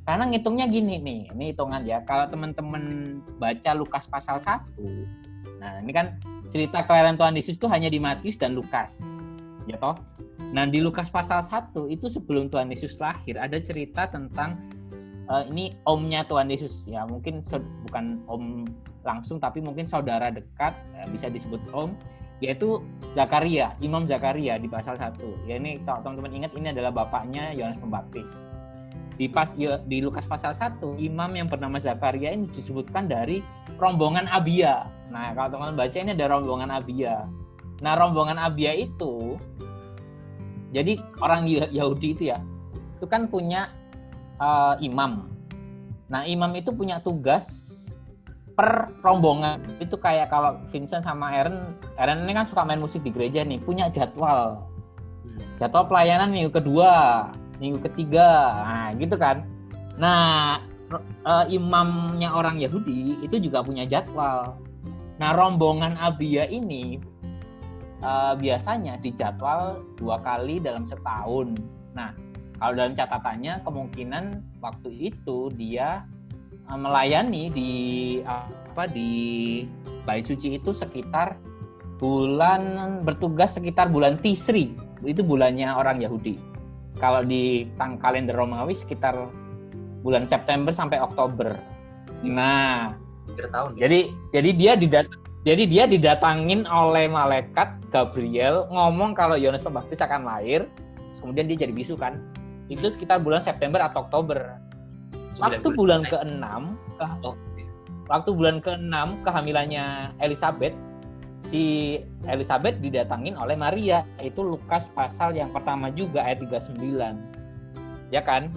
Karena 0.08 0.31
ngitungnya 0.31 0.65
gini 0.72 0.98
nih, 0.98 1.22
ini 1.36 1.43
hitungan 1.51 1.84
ya. 1.84 2.01
Kalau 2.08 2.25
teman-teman 2.31 3.20
baca 3.38 3.72
Lukas 3.75 4.08
pasal 4.08 4.39
1. 4.39 4.63
Nah, 5.62 5.77
ini 5.84 5.91
kan 5.93 6.17
cerita 6.50 6.81
kelahiran 6.88 7.20
Tuhan 7.20 7.38
Yesus 7.38 7.60
itu 7.60 7.70
hanya 7.70 7.86
di 7.86 8.01
Matius 8.01 8.41
dan 8.41 8.58
Lukas 8.58 9.03
ya 9.70 9.77
toh. 9.77 9.98
Nah 10.53 10.65
di 10.65 10.82
Lukas 10.82 11.10
pasal 11.10 11.46
1 11.46 11.74
itu 11.91 12.10
sebelum 12.10 12.50
Tuhan 12.50 12.70
Yesus 12.72 12.98
lahir 12.98 13.38
ada 13.38 13.58
cerita 13.62 14.10
tentang 14.10 14.58
uh, 15.30 15.44
ini 15.48 15.77
omnya 15.86 16.25
Tuhan 16.25 16.50
Yesus 16.50 16.89
ya 16.89 17.06
mungkin 17.06 17.46
bukan 17.88 18.22
om 18.25 18.65
langsung 19.01 19.41
tapi 19.41 19.62
mungkin 19.65 19.89
saudara 19.89 20.30
dekat 20.30 20.77
ya, 20.94 21.03
bisa 21.10 21.27
disebut 21.30 21.62
om 21.74 21.94
yaitu 22.41 22.82
Zakaria, 23.13 23.77
Imam 23.86 24.01
Zakaria 24.10 24.58
di 24.58 24.65
pasal 24.65 24.98
1. 24.98 25.22
Ya 25.46 25.62
ini 25.62 25.77
teman-teman 25.86 26.34
ingat 26.34 26.51
ini 26.58 26.74
adalah 26.74 26.89
bapaknya 26.89 27.53
Yohanes 27.53 27.77
Pembaptis. 27.77 28.50
Di 29.13 29.30
pas 29.30 29.53
di 29.86 30.01
Lukas 30.01 30.25
pasal 30.25 30.58
1, 30.58 30.82
imam 30.98 31.30
yang 31.38 31.46
bernama 31.46 31.77
Zakaria 31.77 32.34
ini 32.34 32.50
disebutkan 32.50 33.06
dari 33.06 33.46
rombongan 33.77 34.25
Abia. 34.25 34.89
Nah, 35.13 35.38
kalau 35.38 35.53
teman-teman 35.53 35.77
baca 35.86 35.98
ini 36.01 36.12
ada 36.18 36.25
rombongan 36.34 36.70
Abia. 36.74 37.30
Nah, 37.86 37.94
rombongan 37.94 38.41
Abia 38.41 38.74
itu 38.74 39.38
jadi 40.72 41.04
orang 41.20 41.48
Yahudi 41.51 42.16
itu 42.16 42.24
ya, 42.32 42.40
itu 42.96 43.06
kan 43.08 43.28
punya 43.28 43.72
uh, 44.40 44.80
imam. 44.80 45.28
Nah, 46.08 46.24
imam 46.28 46.51
itu 46.56 46.72
punya 46.75 47.00
tugas 47.04 47.68
per 48.56 48.92
rombongan. 49.04 49.60
Itu 49.80 49.96
kayak 50.00 50.32
kalau 50.32 50.60
Vincent 50.72 51.04
sama 51.04 51.32
Aaron, 51.32 51.75
Aaron 51.96 52.24
ini 52.24 52.36
kan 52.36 52.48
suka 52.48 52.63
main 52.63 52.80
musik 52.80 53.04
di 53.04 53.12
gereja 53.12 53.44
nih, 53.44 53.60
punya 53.63 53.92
jadwal. 53.92 54.63
Jadwal 55.60 55.88
pelayanan 55.88 56.32
minggu 56.32 56.51
kedua, 56.51 57.32
minggu 57.60 57.80
ketiga, 57.92 58.30
nah 58.63 58.88
gitu 58.96 59.16
kan. 59.16 59.48
Nah, 60.00 60.60
uh, 61.24 61.46
imamnya 61.48 62.32
orang 62.32 62.60
Yahudi 62.60 63.24
itu 63.24 63.36
juga 63.40 63.63
punya 63.63 63.88
jadwal. 63.88 64.60
Nah, 65.20 65.32
rombongan 65.38 65.96
Abia 66.01 66.50
ini 66.50 66.98
uh, 68.01 68.34
biasanya 68.38 68.98
dijadwal 69.00 69.81
dua 69.96 70.20
kali 70.22 70.60
dalam 70.62 70.84
setahun. 70.86 71.58
Nah, 71.93 72.13
kalau 72.62 72.74
dalam 72.77 72.93
catatannya 72.93 73.65
kemungkinan 73.65 74.24
waktu 74.62 75.13
itu 75.13 75.50
dia 75.55 76.05
uh, 76.70 76.77
melayani 76.77 77.50
di 77.50 77.72
apa 78.25 78.89
di 78.89 79.63
Bait 80.05 80.25
Suci 80.25 80.58
itu 80.58 80.74
sekitar 80.74 81.38
bulan 82.01 83.01
bertugas 83.05 83.55
sekitar 83.55 83.89
bulan 83.89 84.17
Tisri. 84.17 84.74
Itu 85.05 85.25
bulannya 85.25 85.70
orang 85.74 86.01
Yahudi. 86.01 86.38
Kalau 87.01 87.25
di 87.25 87.65
tang 87.79 87.98
kalender 87.98 88.38
Romawi 88.38 88.77
sekitar 88.77 89.15
bulan 90.01 90.25
September 90.25 90.74
sampai 90.74 91.01
Oktober. 91.01 91.58
Nah, 92.22 92.93
tahun. 93.38 93.77
Ya? 93.77 93.88
Jadi 93.88 94.00
jadi 94.34 94.50
dia 94.53 94.72
didat 94.77 95.08
jadi 95.41 95.63
dia 95.65 95.83
didatangin 95.89 96.69
oleh 96.69 97.10
malaikat 97.10 97.74
Gabriel 97.89 98.69
ngomong 98.69 99.17
kalau 99.17 99.33
Yohanes 99.33 99.65
Pembaptis 99.65 99.98
akan 99.98 100.21
lahir, 100.21 100.69
kemudian 101.17 101.50
dia 101.50 101.65
jadi 101.65 101.74
bisu 101.74 101.98
kan. 101.98 102.21
Itu 102.69 102.93
sekitar 102.93 103.25
bulan 103.25 103.41
September 103.41 103.81
atau 103.81 104.05
Oktober. 104.05 104.62
Waktu 105.41 105.74
bulan 105.74 106.05
ke-6, 106.05 106.45
ke, 107.01 107.05
oh, 107.25 107.33
iya. 107.57 107.65
waktu 108.05 108.29
bulan 108.38 108.62
ke-6 108.62 109.25
kehamilannya 109.25 110.13
Elizabeth, 110.21 110.77
si 111.50 111.98
Elizabeth 112.29 112.77
didatangin 112.77 113.33
oleh 113.33 113.57
Maria. 113.57 114.05
Itu 114.21 114.45
Lukas 114.45 114.93
pasal 114.93 115.33
yang 115.33 115.50
pertama 115.50 115.89
juga 115.89 116.21
ayat 116.21 116.45
39. 116.45 118.13
Ya 118.13 118.21
kan? 118.21 118.53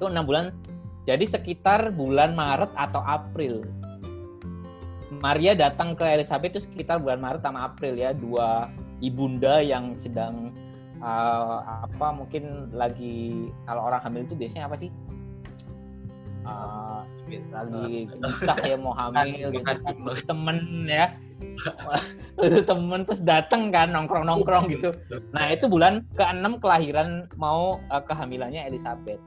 Itu 0.00 0.08
enam 0.08 0.24
bulan. 0.24 0.56
Jadi 1.04 1.28
sekitar 1.28 1.92
bulan 1.92 2.32
Maret 2.32 2.72
atau 2.72 3.04
April 3.04 3.68
Maria 5.10 5.54
datang 5.54 5.94
ke 5.94 6.02
Elizabeth 6.02 6.58
itu 6.58 6.60
sekitar 6.66 6.98
bulan 6.98 7.22
Maret 7.22 7.42
sama 7.42 7.62
April 7.66 7.94
ya 7.94 8.10
dua 8.10 8.70
ibunda 8.98 9.62
yang 9.62 9.94
sedang 9.94 10.50
uh, 10.98 11.84
apa 11.86 12.10
mungkin 12.10 12.72
lagi 12.74 13.48
kalau 13.68 13.86
orang 13.86 14.02
hamil 14.02 14.22
itu 14.26 14.34
biasanya 14.34 14.66
apa 14.66 14.76
sih? 14.78 14.90
Uh, 16.46 17.02
lagi 17.50 18.06
nikah 18.06 18.58
ya 18.62 18.78
mau 18.78 18.94
hamil 18.94 19.50
gitu 19.50 19.66
kan 19.66 19.82
temen 20.26 20.86
ya. 20.86 21.14
Temen 22.38 23.00
terus 23.02 23.22
dateng 23.22 23.74
kan 23.74 23.90
nongkrong 23.90 24.26
nongkrong 24.26 24.70
gitu. 24.70 24.94
Nah 25.34 25.50
itu 25.50 25.66
bulan 25.66 26.06
ke-6 26.14 26.62
kelahiran 26.62 27.26
mau 27.34 27.82
uh, 27.90 28.02
kehamilannya 28.06 28.62
Elizabeth. 28.70 29.18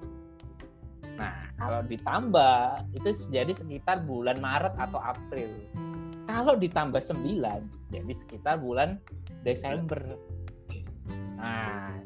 Nah, 1.20 1.49
kalau 1.60 1.84
ditambah 1.84 2.88
itu 2.96 3.10
jadi 3.28 3.52
sekitar 3.52 4.08
bulan 4.08 4.40
Maret 4.40 4.80
atau 4.80 5.00
April. 5.04 5.52
Kalau 6.24 6.56
ditambah 6.56 7.04
9, 7.04 7.92
jadi 7.92 8.14
sekitar 8.16 8.64
bulan 8.64 8.96
Desember. 9.44 10.00
Nah, 11.36 12.00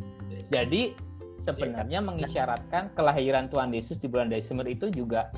jadi 0.49 0.97
sebenarnya 1.37 1.99
mengisyaratkan 2.01 2.95
kelahiran 2.97 3.51
Tuhan 3.51 3.69
Yesus 3.75 3.99
di 3.99 4.07
bulan 4.07 4.31
Desember 4.31 4.65
itu 4.65 4.89
juga 4.89 5.29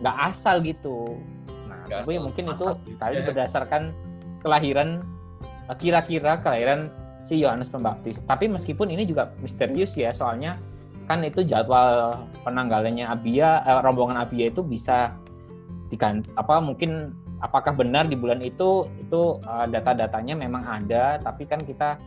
nggak 0.00 0.16
asal 0.32 0.64
gitu. 0.64 1.20
Nah, 1.68 1.86
tapi 1.86 2.16
mungkin 2.16 2.50
itu 2.50 2.66
tadi 2.96 3.20
berdasarkan 3.20 3.92
kelahiran 4.40 5.04
kira-kira 5.78 6.40
kelahiran 6.40 6.88
si 7.22 7.38
Yohanes 7.38 7.68
Pembaptis. 7.68 8.24
Tapi 8.24 8.48
meskipun 8.48 8.88
ini 8.90 9.04
juga 9.04 9.30
misterius 9.44 9.94
ya, 9.94 10.10
soalnya 10.10 10.56
kan 11.10 11.26
itu 11.26 11.42
jadwal 11.42 12.22
penanggalannya 12.46 13.02
Abia 13.02 13.66
eh, 13.66 13.82
rombongan 13.82 14.22
Abia 14.22 14.46
itu 14.46 14.62
bisa 14.62 15.10
diganti 15.90 16.30
apa 16.38 16.62
mungkin 16.62 17.10
apakah 17.42 17.74
benar 17.74 18.06
di 18.06 18.14
bulan 18.14 18.38
itu 18.38 18.86
itu 19.02 19.42
uh, 19.42 19.66
data-datanya 19.66 20.38
memang 20.38 20.62
ada 20.62 21.18
tapi 21.18 21.50
kan 21.50 21.66
kita 21.66 21.98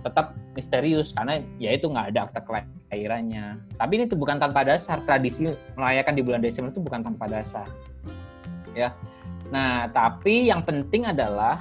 tetap 0.00 0.32
misterius 0.56 1.12
karena 1.12 1.42
ya 1.60 1.74
itu 1.74 1.90
nggak 1.90 2.14
ada 2.14 2.20
akta 2.30 2.40
kelahirannya. 2.46 3.58
Tapi 3.76 3.92
ini 3.98 4.04
tuh 4.06 4.16
bukan 4.16 4.38
tanpa 4.38 4.62
dasar 4.62 5.02
tradisi 5.02 5.50
merayakan 5.74 6.14
di 6.14 6.22
bulan 6.22 6.40
Desember 6.40 6.70
itu 6.70 6.80
bukan 6.80 7.02
tanpa 7.02 7.26
dasar. 7.26 7.66
Ya. 8.72 8.94
Nah 9.50 9.90
tapi 9.90 10.48
yang 10.48 10.62
penting 10.62 11.04
adalah 11.04 11.58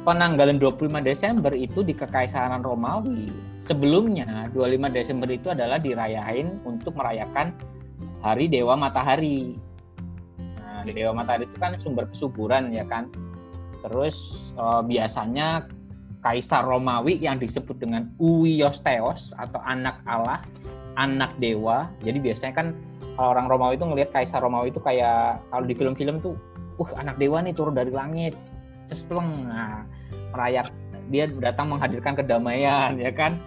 penanggalan 0.00 0.56
25 0.56 1.04
Desember 1.04 1.52
itu 1.52 1.84
di 1.84 1.92
Kekaisaran 1.92 2.64
Romawi. 2.64 3.28
Sebelumnya 3.60 4.48
25 4.52 4.96
Desember 4.96 5.28
itu 5.28 5.52
adalah 5.52 5.76
dirayain 5.76 6.60
untuk 6.64 6.96
merayakan 6.96 7.52
Hari 8.24 8.48
Dewa 8.48 8.76
Matahari. 8.76 9.56
Nah, 10.40 10.84
Dewa 10.88 11.12
Matahari 11.12 11.44
itu 11.44 11.56
kan 11.60 11.76
sumber 11.76 12.08
kesuburan 12.08 12.72
ya 12.72 12.84
kan. 12.88 13.12
Terus 13.84 14.48
eh, 14.56 14.82
biasanya 14.84 15.68
Kaisar 16.20 16.68
Romawi 16.68 17.16
yang 17.16 17.40
disebut 17.40 17.80
dengan 17.80 18.12
Uiosteos 18.20 19.32
atau 19.40 19.56
anak 19.64 20.04
Allah, 20.04 20.44
anak 21.00 21.32
dewa. 21.40 21.88
Jadi 22.04 22.20
biasanya 22.20 22.52
kan 22.60 22.66
orang 23.16 23.48
Romawi 23.48 23.80
itu 23.80 23.88
ngelihat 23.88 24.12
Kaisar 24.12 24.44
Romawi 24.44 24.68
itu 24.68 24.84
kayak 24.84 25.40
kalau 25.48 25.64
di 25.64 25.72
film-film 25.72 26.20
tuh, 26.20 26.36
uh 26.76 26.90
anak 27.00 27.16
dewa 27.16 27.40
nih 27.40 27.56
turun 27.56 27.72
dari 27.72 27.88
langit 27.88 28.36
cesleng 28.90 29.46
nah, 29.46 29.86
merayak 30.34 30.74
dia 31.10 31.30
datang 31.30 31.70
menghadirkan 31.70 32.18
kedamaian 32.18 32.98
ya 32.98 33.10
kan? 33.14 33.38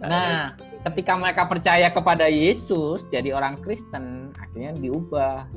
Nah 0.00 0.56
ketika 0.84 1.16
mereka 1.16 1.44
percaya 1.48 1.88
kepada 1.92 2.28
Yesus 2.28 3.08
jadi 3.08 3.32
orang 3.36 3.60
Kristen 3.64 4.32
akhirnya 4.36 4.76
diubah. 4.76 5.48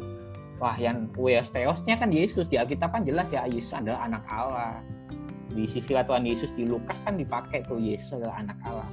Wah 0.58 0.74
yang 0.74 1.14
Weosteosnya 1.14 2.02
kan 2.02 2.10
Yesus. 2.10 2.50
Di 2.50 2.58
Alkitab 2.58 2.90
kan 2.90 3.06
jelas 3.06 3.30
ya 3.30 3.46
Yesus 3.46 3.78
adalah 3.78 4.10
anak 4.10 4.26
Allah. 4.26 4.82
Di 5.54 5.70
sisi 5.70 5.94
Tuhan 5.94 6.26
Yesus 6.26 6.50
di 6.58 6.66
Lukas 6.66 7.06
kan 7.06 7.14
dipakai 7.14 7.62
tuh 7.70 7.78
Yesus 7.78 8.18
adalah 8.18 8.42
anak 8.42 8.58
Allah. 8.66 8.90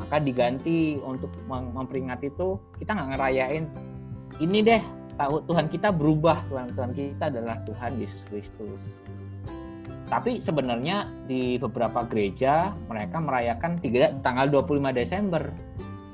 Maka 0.00 0.24
diganti 0.24 0.96
untuk 1.04 1.28
memperingati 1.52 2.32
itu 2.32 2.56
kita 2.80 2.96
nggak 2.96 3.08
ngerayain. 3.12 3.68
Ini 4.40 4.58
deh 4.64 4.82
tahu 5.20 5.44
Tuhan 5.44 5.68
kita 5.68 5.92
berubah. 5.92 6.48
Tuhan 6.48 6.72
Tuhan 6.72 6.90
kita 6.96 7.28
adalah 7.28 7.60
Tuhan 7.68 8.00
Yesus 8.00 8.24
Kristus 8.24 9.04
tapi 10.10 10.42
sebenarnya 10.42 11.08
di 11.24 11.56
beberapa 11.56 12.04
gereja 12.06 12.74
mereka 12.90 13.22
merayakan 13.22 13.78
tiga 13.78 14.12
tanggal 14.20 14.50
25 14.50 14.92
Desember. 14.92 15.42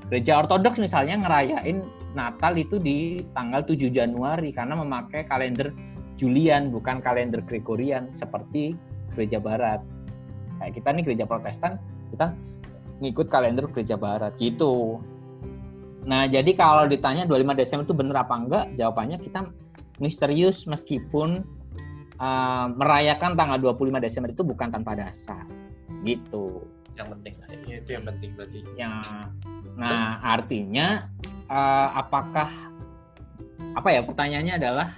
Gereja 0.08 0.40
ortodoks 0.40 0.80
misalnya 0.80 1.20
ngerayain 1.20 1.84
Natal 2.16 2.56
itu 2.56 2.80
di 2.80 3.20
tanggal 3.36 3.60
7 3.62 3.92
Januari 3.92 4.50
karena 4.54 4.78
memakai 4.80 5.28
kalender 5.28 5.74
Julian 6.18 6.72
bukan 6.72 6.98
kalender 6.98 7.44
Gregorian 7.44 8.10
seperti 8.16 8.74
gereja 9.14 9.38
barat. 9.38 9.84
Kayak 10.58 10.72
kita 10.74 10.88
nih 10.90 11.02
gereja 11.06 11.24
Protestan 11.28 11.78
kita 12.10 12.34
ngikut 12.98 13.26
kalender 13.30 13.70
gereja 13.70 13.94
barat 13.94 14.34
gitu. 14.40 14.98
Nah, 16.08 16.24
jadi 16.24 16.56
kalau 16.56 16.88
ditanya 16.88 17.28
25 17.28 17.60
Desember 17.60 17.84
itu 17.84 17.94
benar 17.94 18.16
apa 18.24 18.34
enggak? 18.34 18.64
Jawabannya 18.80 19.18
kita 19.20 19.44
misterius 20.00 20.64
meskipun 20.64 21.44
uh, 22.18 22.66
merayakan 22.74 23.38
tanggal 23.38 23.58
25 23.74 24.04
Desember 24.04 24.30
itu 24.34 24.42
bukan 24.44 24.68
tanpa 24.68 24.94
dasar. 24.98 25.46
Gitu. 26.02 26.62
Yang 26.98 27.08
penting 27.14 27.32
ya, 27.66 27.76
itu 27.78 27.90
yang 27.94 28.04
penting 28.06 28.30
berarti. 28.34 28.58
Ya. 28.74 28.90
Nah, 29.78 29.88
Terus? 29.88 30.02
artinya 30.22 30.86
uh, 31.46 31.88
apakah 31.94 32.50
apa 33.74 33.88
ya 33.94 34.02
pertanyaannya 34.02 34.54
adalah 34.58 34.88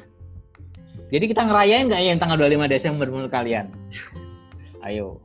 jadi 1.11 1.25
kita 1.27 1.43
ngerayain 1.43 1.91
nggak 1.91 2.01
ya 2.01 2.09
yang 2.15 2.21
tanggal 2.23 2.39
25 2.39 2.71
Desember 2.73 3.07
menurut 3.11 3.33
kalian? 3.33 3.69
Ayo. 4.87 5.21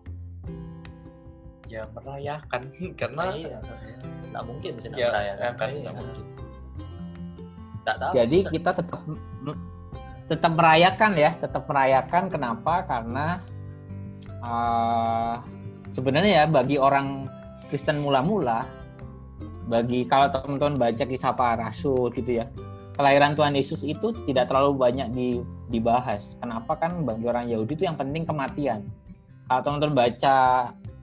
Ya 1.71 1.87
merayakan 1.95 2.61
karena 2.99 3.23
iya 3.35 3.59
nggak 4.35 4.43
mungkin 4.51 4.71
bisa 4.75 4.87
ya, 4.91 5.07
merayakan 5.15 5.51
kan 5.55 5.69
nggak 5.71 5.79
iya. 5.79 5.91
mungkin 5.95 6.23
nggak 7.87 7.97
tahu 8.03 8.11
jadi 8.19 8.37
bisa. 8.43 8.49
kita 8.51 8.69
tetap 8.75 8.99
tetap 10.25 10.57
merayakan 10.57 11.11
ya 11.13 11.31
tetap 11.37 11.69
merayakan 11.69 12.23
kenapa 12.31 12.81
karena 12.89 13.45
uh, 14.41 15.41
sebenarnya 15.93 16.43
ya 16.43 16.45
bagi 16.49 16.81
orang 16.81 17.29
Kristen 17.69 18.01
mula-mula 18.01 18.65
bagi 19.65 20.05
kalau 20.05 20.29
teman-teman 20.29 20.77
baca 20.77 21.03
kisah 21.05 21.33
para 21.33 21.69
rasul 21.69 22.09
gitu 22.13 22.41
ya 22.41 22.49
kelahiran 22.95 23.35
Tuhan 23.35 23.53
Yesus 23.53 23.83
itu 23.83 24.15
tidak 24.25 24.47
terlalu 24.49 24.79
banyak 24.79 25.07
di, 25.11 25.43
dibahas. 25.67 26.39
Kenapa 26.39 26.79
kan 26.79 27.03
bagi 27.03 27.27
orang 27.27 27.51
Yahudi 27.51 27.75
itu 27.75 27.83
yang 27.83 27.99
penting 27.99 28.23
kematian. 28.23 28.87
Kalau 29.45 29.61
teman-teman 29.61 29.95
baca 30.07 30.35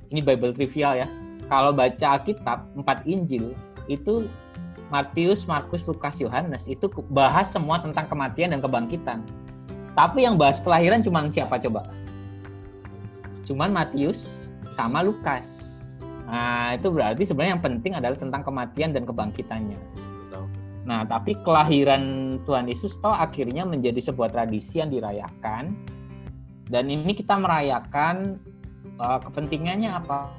ini 0.08 0.20
Bible 0.24 0.56
trivial 0.56 1.04
ya, 1.04 1.06
kalau 1.46 1.70
baca 1.70 2.06
Alkitab 2.18 2.58
empat 2.74 3.04
Injil 3.04 3.52
itu 3.86 4.26
Matius, 4.92 5.48
Markus, 5.48 5.88
Lukas, 5.88 6.20
Yohanes 6.20 6.68
itu 6.68 6.92
bahas 7.08 7.48
semua 7.48 7.80
tentang 7.80 8.04
kematian 8.12 8.52
dan 8.52 8.60
kebangkitan. 8.60 9.24
Tapi 9.96 10.28
yang 10.28 10.36
bahas 10.36 10.60
kelahiran 10.60 11.00
cuma 11.00 11.24
siapa 11.32 11.56
coba? 11.56 11.88
Cuman 13.48 13.72
Matius 13.72 14.52
sama 14.68 15.00
Lukas. 15.00 15.72
Nah, 16.28 16.76
itu 16.76 16.92
berarti 16.92 17.24
sebenarnya 17.24 17.56
yang 17.56 17.64
penting 17.64 17.92
adalah 17.96 18.16
tentang 18.20 18.44
kematian 18.44 18.92
dan 18.92 19.08
kebangkitannya. 19.08 19.80
Nah, 20.82 21.06
tapi 21.06 21.38
kelahiran 21.40 22.36
Tuhan 22.42 22.66
Yesus 22.66 22.98
toh 22.98 23.14
akhirnya 23.14 23.62
menjadi 23.62 24.12
sebuah 24.12 24.34
tradisi 24.34 24.82
yang 24.82 24.90
dirayakan. 24.90 25.72
Dan 26.68 26.84
ini 26.90 27.16
kita 27.16 27.38
merayakan 27.38 28.40
uh, 29.00 29.20
kepentingannya 29.22 29.88
apa? 29.92 30.32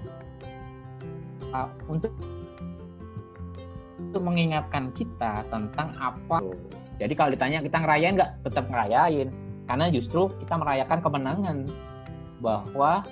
uh, 1.54 1.70
untuk 1.88 2.12
untuk 4.10 4.24
mengingatkan 4.26 4.92
kita 4.92 5.46
tentang 5.48 5.96
apa. 5.98 6.44
Jadi 7.00 7.14
kalau 7.16 7.32
ditanya 7.34 7.60
kita 7.64 7.78
ngerayain 7.82 8.14
nggak, 8.16 8.32
tetap 8.46 8.66
ngerayain. 8.70 9.28
Karena 9.64 9.86
justru 9.90 10.28
kita 10.44 10.60
merayakan 10.60 11.00
kemenangan 11.00 11.58
bahwa 12.44 13.04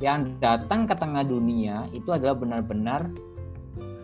yang 0.00 0.36
datang 0.40 0.88
ke 0.88 0.94
tengah 0.96 1.24
dunia 1.24 1.84
itu 1.92 2.08
adalah 2.12 2.36
benar-benar 2.36 3.08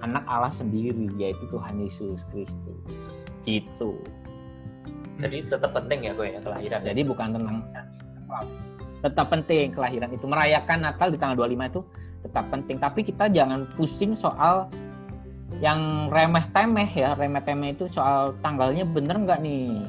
anak 0.05 0.25
Allah 0.29 0.53
sendiri, 0.53 1.09
yaitu 1.17 1.49
Tuhan 1.49 1.81
Yesus 1.81 2.25
Kristus. 2.33 2.81
Gitu. 3.45 4.01
Jadi 5.17 5.49
tetap 5.49 5.73
penting 5.73 6.05
ya 6.05 6.13
gue 6.13 6.37
ya 6.37 6.41
kelahiran. 6.45 6.81
Jadi 6.85 7.01
bukan 7.05 7.29
tentang 7.33 7.57
tetap 9.05 9.27
penting 9.31 9.71
kelahiran 9.71 10.11
itu 10.11 10.27
merayakan 10.27 10.83
Natal 10.83 11.09
di 11.13 11.19
tanggal 11.21 11.47
25 11.47 11.71
itu 11.71 11.81
tetap 12.27 12.45
penting 12.51 12.77
tapi 12.83 13.01
kita 13.07 13.31
jangan 13.31 13.69
pusing 13.79 14.17
soal 14.17 14.67
yang 15.63 16.13
remeh 16.13 16.45
temeh 16.53 16.91
ya 16.91 17.15
remeh 17.17 17.41
temeh 17.41 17.73
itu 17.73 17.89
soal 17.89 18.37
tanggalnya 18.45 18.85
bener 18.85 19.17
nggak 19.23 19.41
nih? 19.41 19.87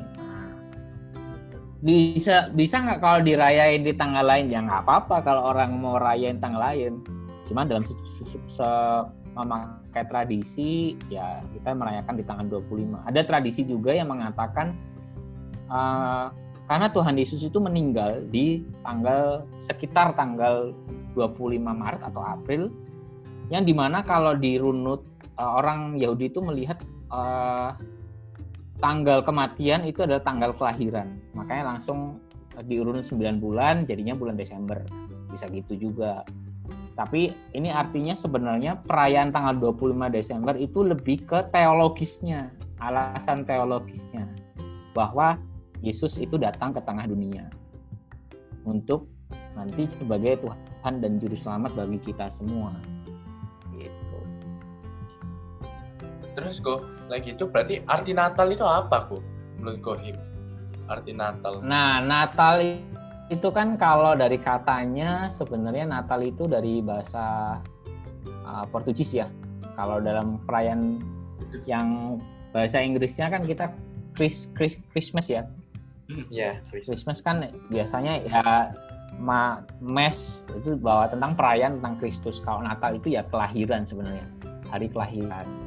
Bisa 1.81 2.49
bisa 2.53 2.81
nggak 2.81 2.99
kalau 3.01 3.19
dirayain 3.21 3.83
di 3.83 3.93
tanggal 3.93 4.25
lain? 4.25 4.49
Ya 4.49 4.63
nggak 4.63 4.85
apa-apa 4.85 5.21
kalau 5.21 5.51
orang 5.53 5.77
mau 5.77 5.97
rayain 5.97 6.39
tanggal 6.39 6.61
lain. 6.61 7.01
Cuman 7.47 7.65
dalam 7.69 7.83
se, 7.85 7.93
se, 8.23 8.37
se 8.47 8.69
memakai 9.37 10.03
tradisi 10.09 10.97
ya 11.13 11.45
kita 11.53 11.77
merayakan 11.77 12.15
di 12.17 12.25
tanggal 12.25 12.45
25 12.65 13.05
ada 13.05 13.21
tradisi 13.21 13.61
juga 13.61 13.93
yang 13.93 14.09
mengatakan 14.09 14.73
uh, 15.69 16.33
karena 16.67 16.87
Tuhan 16.91 17.15
Yesus 17.15 17.45
itu 17.45 17.61
meninggal 17.61 18.25
di 18.27 18.65
tanggal 18.81 19.45
sekitar 19.61 20.17
tanggal 20.17 20.73
25 21.13 21.61
Maret 21.61 22.01
atau 22.01 22.21
April 22.25 22.73
yang 23.47 23.63
di 23.63 23.71
mana 23.71 24.03
kalau 24.03 24.35
dirunut 24.35 25.05
uh, 25.37 25.51
orang 25.61 25.95
Yahudi 25.97 26.29
itu 26.33 26.41
melihat 26.43 26.81
uh, 27.09 27.73
tanggal 28.81 29.25
kematian 29.25 29.85
itu 29.85 30.05
adalah 30.05 30.21
tanggal 30.21 30.51
kelahiran. 30.53 31.17
Makanya 31.33 31.77
langsung 31.77 32.21
diurun 32.65 33.05
9 33.05 33.37
bulan 33.41 33.85
jadinya 33.85 34.17
bulan 34.17 34.37
Desember. 34.37 34.81
Bisa 35.29 35.49
gitu 35.49 35.77
juga. 35.77 36.25
Tapi 36.97 37.29
ini 37.53 37.69
artinya 37.69 38.17
sebenarnya 38.17 38.81
perayaan 38.81 39.29
tanggal 39.29 39.53
25 39.73 40.09
Desember 40.09 40.57
itu 40.57 40.81
lebih 40.81 41.29
ke 41.29 41.45
teologisnya 41.53 42.49
alasan 42.81 43.45
teologisnya 43.45 44.25
bahwa 44.97 45.37
Yesus 45.85 46.17
itu 46.17 46.41
datang 46.41 46.73
ke 46.73 46.81
tengah 46.81 47.05
dunia 47.05 47.53
untuk 48.65 49.05
nanti 49.53 49.85
sebagai 49.85 50.41
Tuhan 50.41 50.57
Tuhan 50.87 51.03
dan 51.03 51.19
juru 51.19 51.35
selamat 51.35 51.75
bagi 51.75 51.99
kita 51.99 52.31
semua. 52.31 52.71
Terus 56.37 56.61
kok 56.61 56.85
lagi 57.09 57.33
itu 57.33 57.49
berarti 57.49 57.81
arti 57.89 58.13
Natal 58.13 58.45
itu 58.53 58.61
apa 58.61 59.09
kok 59.09 59.25
menurut 59.57 59.81
Kohim? 59.81 60.13
Arti 60.85 61.11
Natal. 61.11 61.65
Nah, 61.65 61.97
Natal 61.97 62.61
itu 63.27 63.49
kan 63.49 63.73
kalau 63.75 64.13
dari 64.13 64.37
katanya 64.37 65.27
sebenarnya 65.33 65.89
Natal 65.89 66.21
itu 66.21 66.45
dari 66.45 66.79
bahasa 66.79 67.57
uh, 68.45 68.65
Portugis 68.69 69.17
ya. 69.17 69.25
Kalau 69.73 69.97
dalam 69.97 70.37
perayaan 70.45 71.01
yang 71.65 72.21
bahasa 72.53 72.85
Inggrisnya 72.85 73.33
kan 73.33 73.41
kita 73.43 73.73
Chris, 74.13 74.53
Chris, 74.53 74.77
Christmas 74.93 75.27
ya. 75.27 75.43
Ya, 76.31 76.61
Christmas. 76.69 77.03
Christmas 77.03 77.19
kan 77.19 77.49
biasanya 77.67 78.23
ya 78.23 78.71
ma 79.17 79.65
mes 79.81 80.45
itu 80.53 80.77
bahwa 80.79 81.09
tentang 81.09 81.33
perayaan 81.33 81.81
tentang 81.81 81.95
Kristus. 81.97 82.39
Kalau 82.45 82.61
Natal 82.61 82.95
itu 82.95 83.17
ya 83.17 83.25
kelahiran 83.27 83.83
sebenarnya, 83.83 84.29
hari 84.71 84.87
kelahiran. 84.87 85.66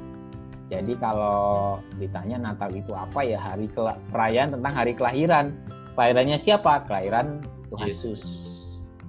Jadi 0.70 0.94
kalau 1.02 1.82
ditanya 1.98 2.38
Natal 2.38 2.70
itu 2.70 2.94
apa 2.94 3.26
ya 3.26 3.42
hari 3.42 3.66
perayaan 4.14 4.54
tentang 4.54 4.72
hari 4.72 4.94
kelahiran. 4.94 5.50
Kelahirannya 5.98 6.38
siapa? 6.38 6.86
Kelahiran 6.86 7.42
Tuhan 7.74 7.90
Yesus. 7.90 8.22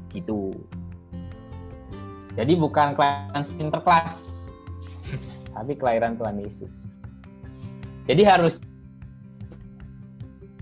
Gitu. 0.09 0.49
Jadi 2.33 2.57
bukan 2.57 2.97
kelahiran 2.97 3.43
Sinterklas, 3.43 4.47
tapi 5.55 5.75
kelahiran 5.75 6.15
Tuhan 6.15 6.39
Yesus. 6.39 6.87
Jadi 8.07 8.23
harus 8.23 8.63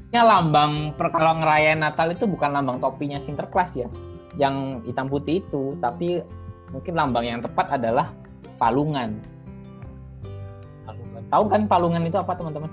lambang 0.09 0.97
kalau 0.97 1.38
ngerayain 1.38 1.77
Natal 1.77 2.09
itu 2.09 2.25
bukan 2.25 2.49
lambang 2.49 2.81
topinya 2.81 3.21
Sinterklas 3.21 3.77
ya, 3.77 3.88
yang 4.35 4.81
hitam 4.83 5.05
putih 5.07 5.45
itu, 5.45 5.77
tapi 5.77 6.25
mungkin 6.73 6.93
lambang 6.97 7.25
yang 7.29 7.39
tepat 7.39 7.77
adalah 7.77 8.12
palungan. 8.57 9.21
Palungan. 11.29 11.31
Tahu 11.31 11.43
kan 11.45 11.61
palungan 11.69 12.01
itu 12.09 12.17
apa 12.17 12.33
teman-teman? 12.33 12.71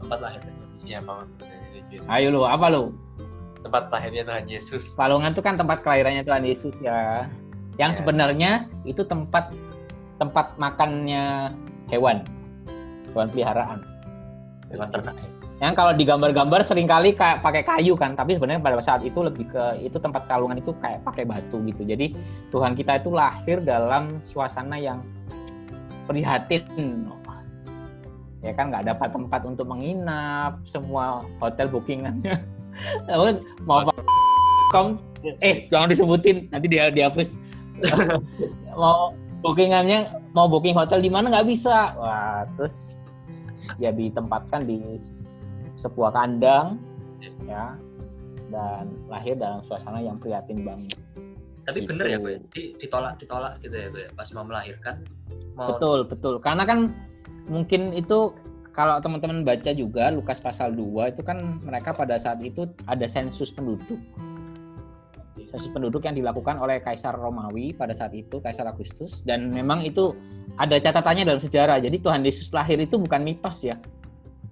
Tempat 0.00 0.18
lahir. 0.24 0.40
Iya, 0.82 0.98
Pak. 1.04 1.28
Ayo 2.08 2.28
lo, 2.32 2.48
apa 2.48 2.66
lo? 2.72 2.96
Tempat 3.62 3.92
lahirnya 3.92 4.24
Tuhan 4.26 4.48
Yesus. 4.48 4.96
Palungan 4.96 5.30
itu 5.30 5.44
kan 5.44 5.54
tempat 5.60 5.84
kelahirannya 5.84 6.24
Tuhan 6.24 6.42
Yesus 6.42 6.74
ya. 6.80 7.28
Yang 7.76 7.92
ya. 7.92 7.96
sebenarnya 8.02 8.50
itu 8.88 9.04
tempat 9.04 9.52
tempat 10.16 10.56
makannya 10.58 11.52
hewan, 11.92 12.24
hewan 13.12 13.28
peliharaan. 13.30 13.78
Hewan 14.72 14.88
ternak. 14.90 15.14
Ya? 15.14 15.28
Yang 15.62 15.74
kalau 15.78 15.92
digambar-gambar 15.94 16.60
sering 16.66 16.90
kali 16.90 17.14
kayak 17.14 17.38
pakai 17.38 17.62
kayu 17.62 17.94
kan, 17.94 18.18
tapi 18.18 18.34
sebenarnya 18.34 18.58
pada 18.58 18.82
saat 18.82 19.06
itu 19.06 19.22
lebih 19.22 19.46
ke 19.46 19.86
itu 19.86 19.94
tempat 19.94 20.26
kalungan 20.26 20.58
itu 20.58 20.74
kayak 20.82 21.06
pakai 21.06 21.22
batu 21.22 21.62
gitu. 21.62 21.86
Jadi 21.86 22.18
Tuhan 22.50 22.74
kita 22.74 22.98
itu 22.98 23.14
lahir 23.14 23.62
dalam 23.62 24.18
suasana 24.26 24.74
yang 24.74 25.06
prihatin. 26.10 26.66
Ya 28.42 28.52
kan 28.54 28.74
nggak 28.74 28.90
dapat 28.90 29.08
tempat 29.14 29.40
untuk 29.46 29.70
menginap, 29.70 30.58
semua 30.66 31.22
hotel 31.38 31.70
bookingannya. 31.70 32.36
mau 33.68 33.84
kom 34.72 34.96
eh 35.44 35.68
jangan 35.68 35.92
disebutin 35.92 36.50
nanti 36.50 36.66
dia 36.66 36.90
dihapus. 36.90 37.38
mau 38.80 39.14
bookingannya 39.42 40.10
mau 40.34 40.50
booking 40.50 40.74
hotel 40.74 40.98
di 40.98 41.10
mana 41.10 41.30
nggak 41.30 41.48
bisa. 41.48 41.94
Wah, 41.94 42.42
terus 42.58 42.98
ya 43.78 43.94
ditempatkan 43.94 44.66
di 44.66 44.98
sebuah 45.78 46.12
kandang 46.12 46.82
ya 47.46 47.78
dan 48.50 48.90
lahir 49.08 49.38
dalam 49.38 49.62
suasana 49.64 50.02
yang 50.02 50.18
prihatin 50.18 50.66
banget. 50.66 50.98
Tapi 51.62 51.78
Gitu. 51.86 51.88
bener 51.94 52.06
ya 52.10 52.18
gue, 52.18 52.34
ditolak 52.82 53.22
ditolak 53.22 53.62
gitu 53.62 53.72
ya 53.72 53.88
gue, 53.88 54.04
pas 54.18 54.26
mau 54.34 54.44
melahirkan. 54.44 55.06
Mau 55.54 55.78
Betul, 55.78 55.98
betul. 56.10 56.34
Karena 56.42 56.66
kan 56.66 56.90
mungkin 57.46 57.94
itu 57.94 58.34
kalau 58.72 58.96
teman-teman 59.04 59.44
baca 59.44 59.70
juga 59.76 60.08
Lukas 60.08 60.40
pasal 60.40 60.72
2 60.72 61.12
itu 61.12 61.20
kan 61.20 61.60
mereka 61.60 61.92
pada 61.92 62.16
saat 62.16 62.40
itu 62.40 62.64
ada 62.88 63.04
sensus 63.04 63.52
penduduk. 63.52 64.00
Sensus 65.52 65.68
penduduk 65.68 66.08
yang 66.08 66.16
dilakukan 66.16 66.56
oleh 66.56 66.80
Kaisar 66.80 67.12
Romawi 67.12 67.76
pada 67.76 67.92
saat 67.92 68.16
itu, 68.16 68.40
Kaisar 68.40 68.64
Agustus 68.64 69.20
dan 69.28 69.52
memang 69.52 69.84
itu 69.84 70.16
ada 70.56 70.80
catatannya 70.80 71.28
dalam 71.28 71.40
sejarah. 71.40 71.84
Jadi 71.84 72.00
Tuhan 72.00 72.24
Yesus 72.24 72.56
lahir 72.56 72.80
itu 72.80 72.96
bukan 72.96 73.20
mitos 73.20 73.60
ya. 73.60 73.76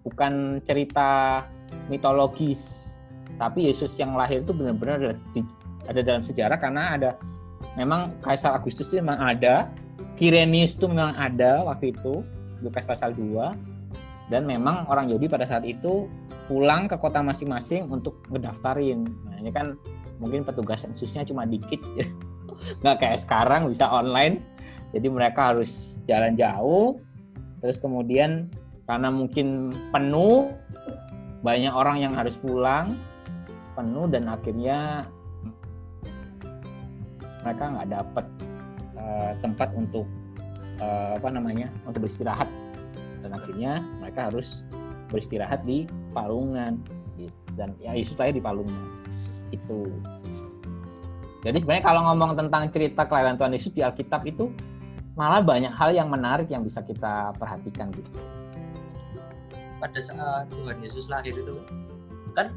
Bukan 0.04 0.60
cerita 0.68 1.44
mitologis. 1.88 2.92
Tapi 3.40 3.72
Yesus 3.72 3.96
yang 3.96 4.12
lahir 4.20 4.44
itu 4.44 4.52
benar-benar 4.52 5.16
ada, 5.88 6.00
dalam 6.04 6.20
sejarah 6.20 6.60
karena 6.60 7.00
ada 7.00 7.10
memang 7.80 8.20
Kaisar 8.20 8.52
Agustus 8.52 8.92
itu 8.92 9.00
memang 9.00 9.16
ada, 9.16 9.72
Kirenius 10.20 10.76
itu 10.76 10.84
memang 10.84 11.16
ada 11.16 11.64
waktu 11.64 11.96
itu, 11.96 12.20
Lukas 12.60 12.84
pasal 12.84 13.16
2 13.16 14.30
dan 14.30 14.46
memang 14.46 14.86
orang 14.86 15.10
Yahudi 15.10 15.26
pada 15.26 15.44
saat 15.44 15.66
itu 15.66 16.06
pulang 16.46 16.86
ke 16.86 16.94
kota 16.98 17.18
masing-masing 17.22 17.90
untuk 17.90 18.22
ngedaftarin. 18.30 19.06
Nah, 19.26 19.36
ini 19.42 19.50
kan 19.50 19.74
mungkin 20.22 20.46
petugas 20.46 20.86
sensusnya 20.86 21.26
cuma 21.26 21.46
dikit, 21.46 21.82
nggak 22.82 22.96
kayak 23.02 23.18
sekarang 23.18 23.66
bisa 23.66 23.90
online. 23.90 24.42
Jadi 24.90 25.06
mereka 25.06 25.54
harus 25.54 26.02
jalan 26.06 26.34
jauh, 26.34 26.98
terus 27.62 27.78
kemudian 27.78 28.50
karena 28.90 29.06
mungkin 29.10 29.70
penuh, 29.94 30.50
banyak 31.46 31.70
orang 31.70 32.02
yang 32.02 32.14
harus 32.18 32.34
pulang, 32.34 32.98
penuh 33.78 34.10
dan 34.10 34.26
akhirnya 34.26 35.06
mereka 37.46 37.64
nggak 37.70 37.88
dapat 37.88 38.26
eh, 38.98 39.32
tempat 39.40 39.68
untuk 39.78 40.06
eh, 40.80 41.12
apa 41.20 41.28
namanya 41.28 41.68
untuk 41.84 42.08
beristirahat. 42.08 42.48
Dan 43.20 43.36
akhirnya 43.36 43.84
mereka 44.00 44.32
harus 44.32 44.64
beristirahat 45.12 45.62
di 45.68 45.84
palungan 46.16 46.80
gitu. 47.20 47.36
dan 47.58 47.76
ya 47.76 47.92
Yesus 47.92 48.16
lahir 48.16 48.32
di 48.32 48.42
palungan 48.42 48.80
itu 49.50 49.90
jadi 51.40 51.56
sebenarnya 51.56 51.84
kalau 51.84 52.00
ngomong 52.12 52.36
tentang 52.36 52.68
cerita 52.68 53.08
kelahiran 53.08 53.40
Tuhan 53.40 53.52
Yesus 53.56 53.72
di 53.72 53.80
Alkitab 53.80 54.28
itu 54.28 54.52
malah 55.16 55.40
banyak 55.40 55.72
hal 55.72 55.96
yang 55.96 56.12
menarik 56.12 56.52
yang 56.52 56.60
bisa 56.60 56.84
kita 56.84 57.32
perhatikan 57.40 57.88
gitu. 57.96 58.10
Pada 59.80 60.00
saat 60.00 60.52
Tuhan 60.52 60.76
Yesus 60.84 61.08
lahir 61.08 61.32
itu 61.32 61.64
kan 62.36 62.52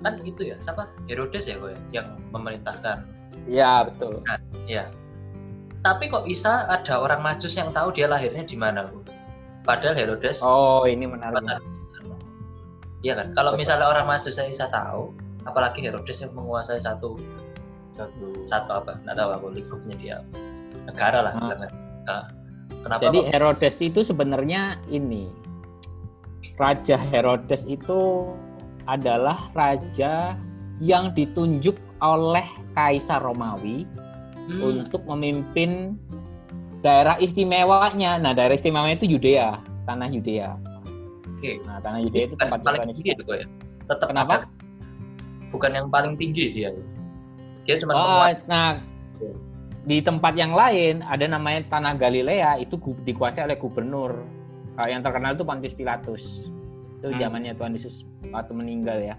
kan 0.00 0.18
itu 0.24 0.48
ya 0.48 0.56
siapa? 0.64 0.88
Herodes 1.06 1.44
ya 1.44 1.60
gue 1.60 1.76
yang 1.92 2.16
memerintahkan 2.32 3.04
ya 3.44 3.84
betul. 3.84 4.24
Ya 4.64 4.88
tapi 5.82 6.06
kok 6.06 6.22
bisa 6.22 6.66
ada 6.66 6.94
orang 6.96 7.20
Majus 7.20 7.54
yang 7.54 7.70
tahu 7.70 7.90
dia 7.90 8.06
lahirnya 8.06 8.42
di 8.42 8.54
mana 8.54 8.86
Bu? 8.86 9.02
padahal 9.62 9.94
Herodes 9.94 10.38
oh 10.40 10.82
ini 10.84 11.06
menarik. 11.06 11.38
Iya 13.02 13.18
kan? 13.18 13.34
Kalau 13.34 13.54
misalnya 13.54 13.86
orang 13.88 14.06
Majus 14.06 14.34
saya 14.34 14.46
bisa 14.46 14.70
tahu 14.70 15.10
apalagi 15.42 15.82
Herodes 15.82 16.18
yang 16.18 16.30
menguasai 16.32 16.78
satu 16.78 17.18
Satu. 17.92 18.46
satu 18.46 18.70
apa? 18.72 18.96
Nggak 19.02 19.16
tahu 19.16 19.30
aku 19.32 19.46
lingkupnya 19.52 19.94
dia 19.96 20.16
negara 20.82 21.18
lah 21.20 21.32
Hmm. 21.34 21.50
Nah, 22.02 22.24
kenapa 22.82 23.02
Jadi 23.02 23.18
kok- 23.20 23.28
Herodes 23.30 23.76
itu 23.78 24.00
sebenarnya 24.02 24.62
ini. 24.88 25.30
Raja 26.54 26.94
Herodes 26.96 27.66
itu 27.66 28.30
adalah 28.84 29.50
raja 29.52 30.34
yang 30.78 31.10
ditunjuk 31.10 31.74
oleh 31.98 32.44
Kaisar 32.72 33.22
Romawi 33.22 33.86
Hmm, 34.52 34.60
untuk 34.84 35.02
memimpin 35.08 35.96
daerah 36.80 37.16
istimewanya. 37.16 38.18
Nah, 38.18 38.32
daerah 38.32 38.52
istimewanya 38.52 38.94
itu 38.94 39.08
Yudea, 39.08 39.56
tanah 39.84 40.08
Yudea. 40.08 40.50
Oke. 41.32 41.58
Nah, 41.64 41.78
tanah 41.78 41.98
Yudea 42.00 42.24
itu 42.26 42.36
tempat 42.36 42.60
paling 42.60 42.92
tinggi 42.92 43.10
itu 43.12 43.24
ya 43.26 43.46
tetap 43.82 44.06
Kenapa? 44.08 44.32
ada- 44.38 44.50
bukan 45.48 45.70
yang 45.70 45.86
paling 45.88 46.14
tinggi 46.16 46.48
dia 46.50 46.70
dia 47.62 47.76
cuma 47.76 47.92
Oh, 47.92 48.00
penguasa. 48.24 48.40
nah 48.46 48.68
di 49.82 49.98
tempat 50.00 50.32
yang 50.32 50.54
lain 50.54 51.02
ada 51.02 51.26
namanya 51.26 51.66
tanah 51.68 51.94
Galilea 51.94 52.56
itu 52.56 52.74
dikuasai 52.78 53.44
oleh 53.44 53.58
gubernur. 53.58 54.22
Kalau 54.72 54.88
yang 54.88 55.02
terkenal 55.02 55.34
itu 55.34 55.44
Pontius 55.44 55.74
Pilatus. 55.74 56.48
Itu 56.96 57.10
Hmm. 57.10 57.18
zamannya 57.18 57.52
Tuhan 57.52 57.74
Yesus 57.74 58.06
waktu 58.24 58.52
meninggal 58.54 58.96
ya. 58.96 59.16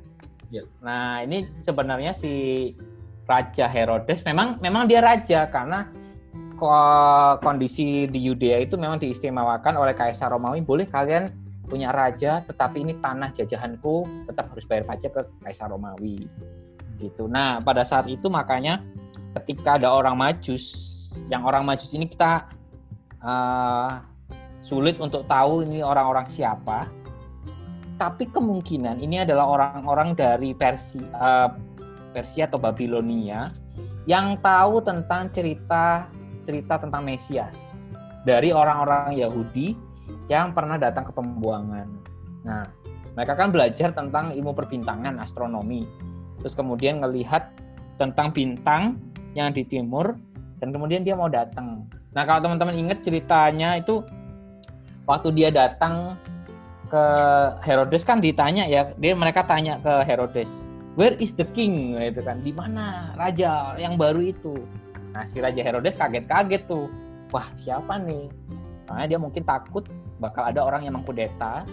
Iya. 0.50 0.64
Nah, 0.80 1.22
ini 1.22 1.46
sebenarnya 1.62 2.16
si 2.16 2.72
Raja 3.24 3.66
Herodes 3.72 4.28
memang 4.28 4.60
memang 4.60 4.84
dia 4.84 5.00
raja 5.00 5.48
karena 5.48 5.88
ko- 6.58 7.38
kondisi 7.42 8.08
di 8.08 8.20
Yudea 8.30 8.64
itu 8.64 8.76
memang 8.80 9.00
diistimewakan 9.02 9.76
oleh 9.80 9.96
Kaisar 9.96 10.32
Romawi. 10.32 10.64
Boleh 10.64 10.88
kalian 10.88 11.32
punya 11.68 11.90
raja, 11.90 12.44
tetapi 12.44 12.84
ini 12.84 12.94
tanah 13.00 13.32
jajahanku 13.32 14.28
tetap 14.28 14.52
harus 14.52 14.66
bayar 14.68 14.84
pajak 14.88 15.12
ke 15.16 15.22
Kaisar 15.44 15.72
Romawi. 15.72 16.28
Gitu. 17.00 17.26
Nah, 17.28 17.60
pada 17.64 17.84
saat 17.84 18.08
itu 18.08 18.30
makanya 18.30 18.84
ketika 19.42 19.76
ada 19.82 19.92
orang 19.92 20.16
Majus, 20.16 20.64
yang 21.28 21.44
orang 21.44 21.66
Majus 21.66 21.92
ini 21.96 22.06
kita 22.08 22.48
eh, 23.24 23.90
sulit 24.64 25.00
untuk 25.00 25.28
tahu 25.28 25.64
ini 25.68 25.82
orang-orang 25.84 26.28
siapa. 26.28 26.88
Tapi 27.94 28.28
kemungkinan 28.28 29.00
ini 29.00 29.24
adalah 29.24 29.48
orang-orang 29.48 30.16
dari 30.16 30.52
Persia, 30.52 31.04
eh, 31.04 31.50
Persia 32.14 32.46
atau 32.46 32.62
Babilonia 32.62 33.50
yang 34.06 34.38
tahu 34.40 34.80
tentang 34.86 35.34
cerita 35.34 36.08
cerita 36.44 36.78
tentang 36.78 37.02
Mesias 37.08 37.90
dari 38.28 38.52
orang-orang 38.52 39.16
Yahudi 39.16 39.76
yang 40.28 40.52
pernah 40.56 40.80
datang 40.80 41.08
ke 41.08 41.12
pembuangan. 41.16 41.88
Nah, 42.44 42.64
mereka 43.16 43.34
kan 43.36 43.50
belajar 43.52 43.96
tentang 43.96 44.36
ilmu 44.36 44.52
perbintangan, 44.52 45.20
astronomi. 45.20 45.88
Terus 46.44 46.54
kemudian 46.56 47.00
ngelihat 47.00 47.52
tentang 47.96 48.36
bintang 48.36 49.00
yang 49.34 49.56
di 49.56 49.64
timur 49.64 50.16
dan 50.60 50.72
kemudian 50.72 51.04
dia 51.08 51.16
mau 51.16 51.32
datang. 51.32 51.88
Nah, 52.14 52.24
kalau 52.28 52.46
teman-teman 52.46 52.76
ingat 52.76 53.04
ceritanya 53.04 53.80
itu 53.80 54.04
waktu 55.08 55.30
dia 55.36 55.50
datang 55.52 56.16
ke 56.88 57.04
Herodes 57.66 58.06
kan 58.06 58.22
ditanya 58.22 58.70
ya, 58.70 58.94
dia 59.02 59.14
mereka 59.18 59.42
tanya 59.44 59.82
ke 59.82 60.06
Herodes, 60.06 60.70
"Where 60.94 61.18
is 61.18 61.34
the 61.34 61.46
king?" 61.54 61.98
gitu 61.98 62.22
kan. 62.22 62.42
Di 62.42 62.54
mana 62.54 63.14
raja 63.18 63.74
yang 63.78 63.98
baru 63.98 64.22
itu? 64.22 64.58
Nah, 65.14 65.26
si 65.30 65.38
Raja 65.38 65.62
Herodes 65.62 65.94
kaget-kaget 65.94 66.66
tuh. 66.66 66.90
Wah, 67.30 67.46
siapa 67.54 68.02
nih? 68.02 68.30
Makanya 68.90 69.08
dia 69.10 69.20
mungkin 69.22 69.46
takut 69.46 69.86
bakal 70.18 70.50
ada 70.50 70.66
orang 70.66 70.86
yang 70.86 70.98
mengkudeta. 70.98 71.66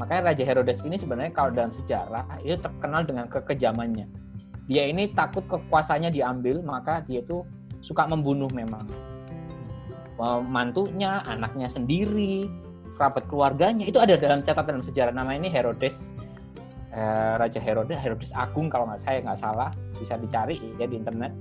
Makanya 0.00 0.32
Raja 0.32 0.44
Herodes 0.46 0.80
ini 0.86 0.96
sebenarnya 0.96 1.34
kalau 1.34 1.50
dalam 1.52 1.74
sejarah 1.74 2.24
itu 2.40 2.56
terkenal 2.56 3.04
dengan 3.04 3.28
kekejamannya. 3.28 4.06
Dia 4.68 4.84
ini 4.88 5.10
takut 5.16 5.42
kekuasaannya 5.48 6.12
diambil, 6.12 6.60
maka 6.60 7.00
dia 7.04 7.24
tuh 7.24 7.44
suka 7.80 8.04
membunuh 8.04 8.48
memang. 8.52 8.84
Mantunya, 10.48 11.24
anaknya 11.24 11.72
sendiri, 11.72 12.48
kerabat 12.98 13.30
keluarganya 13.30 13.86
itu 13.86 13.96
ada 14.02 14.18
dalam 14.18 14.44
catatan 14.44 14.78
dalam 14.78 14.84
sejarah. 14.84 15.14
Nama 15.14 15.34
ini 15.38 15.48
Herodes, 15.48 16.12
eh, 16.92 17.32
Raja 17.36 17.60
Herodes, 17.60 17.98
Herodes 17.98 18.32
Agung 18.32 18.68
kalau 18.68 18.88
nggak 18.88 19.00
saya 19.02 19.18
nggak 19.24 19.38
salah, 19.38 19.70
bisa 19.98 20.16
dicari 20.16 20.60
ya 20.80 20.86
di 20.88 20.96
internet. 20.96 21.32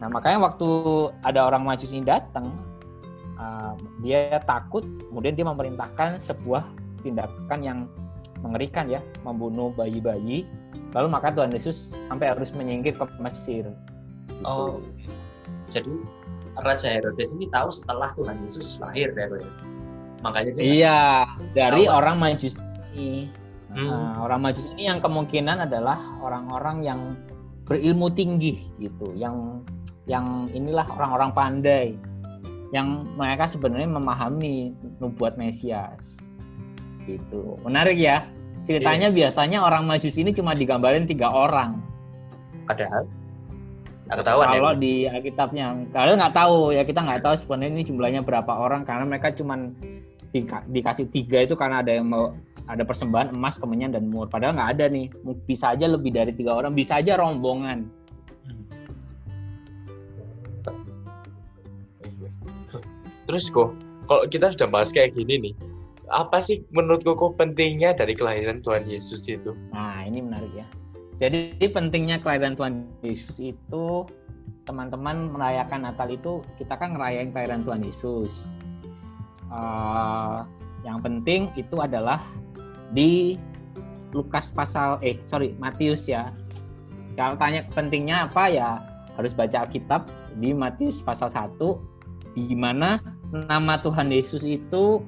Nah 0.00 0.08
makanya 0.10 0.42
waktu 0.52 0.68
ada 1.24 1.46
orang 1.48 1.64
Majus 1.64 1.94
ini 1.94 2.04
datang, 2.04 2.50
uh, 3.38 3.72
dia 4.04 4.42
takut, 4.44 4.84
kemudian 5.08 5.32
dia 5.38 5.46
memerintahkan 5.46 6.18
sebuah 6.20 6.66
tindakan 7.00 7.60
yang 7.62 7.78
mengerikan 8.44 8.90
ya, 8.90 9.00
membunuh 9.24 9.72
bayi-bayi. 9.72 10.44
Lalu 10.92 11.08
maka 11.08 11.32
Tuhan 11.32 11.50
Yesus 11.54 11.96
sampai 12.10 12.30
harus 12.34 12.52
menyingkir 12.52 12.94
ke 12.98 13.04
Mesir. 13.22 13.70
Gitu. 14.24 14.44
oh 14.44 14.80
jadi 15.68 15.94
Raja 16.60 16.88
Herodes 16.90 17.34
ini 17.34 17.48
tahu 17.50 17.68
setelah 17.72 18.12
Tuhan 18.14 18.36
Yesus 18.46 18.78
lahir 18.78 19.10
ya 19.16 19.26
makanya 20.24 20.50
dia 20.56 20.64
Iya, 20.64 21.00
dari 21.52 21.84
Tahu. 21.84 21.92
orang 21.92 22.16
Majus 22.16 22.54
ini. 22.96 23.28
Hmm. 23.74 23.90
Nah, 23.90 24.22
orang 24.22 24.40
Majus 24.46 24.70
ini 24.70 24.86
yang 24.86 25.02
kemungkinan 25.02 25.66
adalah 25.66 25.98
orang-orang 26.22 26.86
yang 26.86 27.00
berilmu 27.66 28.06
tinggi 28.14 28.70
gitu, 28.78 29.10
yang 29.18 29.66
yang 30.06 30.46
inilah 30.54 30.86
orang-orang 30.94 31.30
pandai, 31.34 31.86
yang 32.70 33.08
mereka 33.18 33.50
sebenarnya 33.50 33.90
memahami 33.90 34.70
nubuat 35.02 35.34
Mesias. 35.34 36.30
Gitu. 37.04 37.58
Menarik 37.66 37.98
ya. 37.98 38.30
Ceritanya 38.64 39.12
biasanya 39.12 39.60
orang 39.60 39.84
Majus 39.84 40.16
ini 40.16 40.32
cuma 40.32 40.56
digambarin 40.56 41.04
tiga 41.04 41.28
orang. 41.28 41.82
Padahal 42.64 43.04
nggak 44.04 44.16
ketahuan 44.20 44.46
ya. 44.46 44.52
Kalau 44.56 44.72
di 44.76 44.94
Alkitabnya, 45.08 45.66
kalau 45.92 46.12
nggak 46.16 46.34
tahu 46.36 46.56
ya 46.76 46.82
kita 46.84 47.00
nggak 47.00 47.22
tahu 47.24 47.34
sebenarnya 47.40 47.72
ini 47.72 47.84
jumlahnya 47.88 48.20
berapa 48.20 48.52
orang 48.52 48.84
karena 48.84 49.04
mereka 49.08 49.32
cuma 49.32 49.56
dika- 50.32 50.64
dikasih 50.68 51.08
tiga 51.08 51.40
itu 51.40 51.56
karena 51.56 51.80
ada 51.80 51.92
yang 51.92 52.08
mau 52.08 52.36
ada 52.64 52.82
persembahan 52.82 53.36
emas, 53.36 53.60
kemenyan 53.60 53.92
dan 53.92 54.08
mur. 54.08 54.28
Padahal 54.28 54.56
nggak 54.56 54.70
ada 54.78 54.86
nih. 54.88 55.06
Bisa 55.44 55.76
aja 55.76 55.84
lebih 55.84 56.16
dari 56.16 56.32
tiga 56.32 56.56
orang, 56.56 56.72
bisa 56.72 57.00
aja 57.00 57.20
rombongan. 57.20 57.88
Terus 63.24 63.48
kok 63.48 63.72
kalau 64.04 64.24
kita 64.28 64.52
sudah 64.52 64.68
bahas 64.68 64.92
kayak 64.92 65.16
gini 65.16 65.50
nih, 65.50 65.54
apa 66.12 66.40
sih 66.40 66.60
menurut 66.72 67.04
kok 67.04 67.36
pentingnya 67.40 67.96
dari 67.96 68.12
kelahiran 68.12 68.60
Tuhan 68.60 68.84
Yesus 68.84 69.24
itu? 69.28 69.56
Nah, 69.72 70.04
ini 70.04 70.20
menarik 70.20 70.52
ya. 70.52 70.66
Jadi 71.20 71.56
pentingnya 71.70 72.20
kelahiran 72.20 72.58
Tuhan 72.58 72.74
Yesus 73.00 73.40
itu 73.40 73.84
teman-teman 74.64 75.32
merayakan 75.32 75.88
Natal 75.88 76.08
itu 76.08 76.40
kita 76.56 76.76
kan 76.76 76.96
ngerayain 76.96 77.30
kelahiran 77.32 77.62
Tuhan 77.64 77.80
Yesus. 77.84 78.56
Eh, 79.48 80.38
yang 80.84 81.00
penting 81.00 81.48
itu 81.56 81.80
adalah 81.80 82.20
di 82.94 83.34
Lukas 84.14 84.54
pasal 84.54 85.02
eh 85.02 85.18
sorry 85.26 85.58
Matius 85.58 86.06
ya. 86.06 86.30
Kalau 87.18 87.34
tanya 87.34 87.66
pentingnya 87.74 88.30
apa 88.30 88.46
ya 88.46 88.78
harus 89.18 89.34
baca 89.34 89.66
Alkitab 89.66 90.06
di 90.38 90.54
Matius 90.54 91.02
pasal 91.02 91.30
1 91.30 91.58
di 92.34 92.54
mana 92.54 92.98
nama 93.30 93.78
Tuhan 93.82 94.10
Yesus 94.10 94.46
itu 94.46 95.02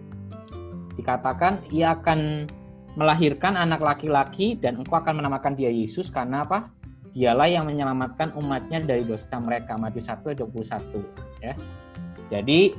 dikatakan 0.98 1.66
ia 1.70 1.94
akan 1.94 2.50
melahirkan 2.98 3.54
anak 3.54 3.82
laki-laki 3.82 4.58
dan 4.58 4.82
engkau 4.82 4.98
akan 4.98 5.22
menamakan 5.22 5.54
dia 5.54 5.70
Yesus 5.70 6.10
karena 6.10 6.42
apa? 6.42 6.70
Dialah 7.16 7.48
yang 7.48 7.64
menyelamatkan 7.64 8.36
umatnya 8.36 8.82
dari 8.82 9.04
dosa 9.06 9.38
mereka. 9.40 9.78
Matius 9.78 10.10
1 10.10 10.20
ayat 10.26 10.38
21 10.42 11.00
ya. 11.40 11.54
Jadi 12.28 12.74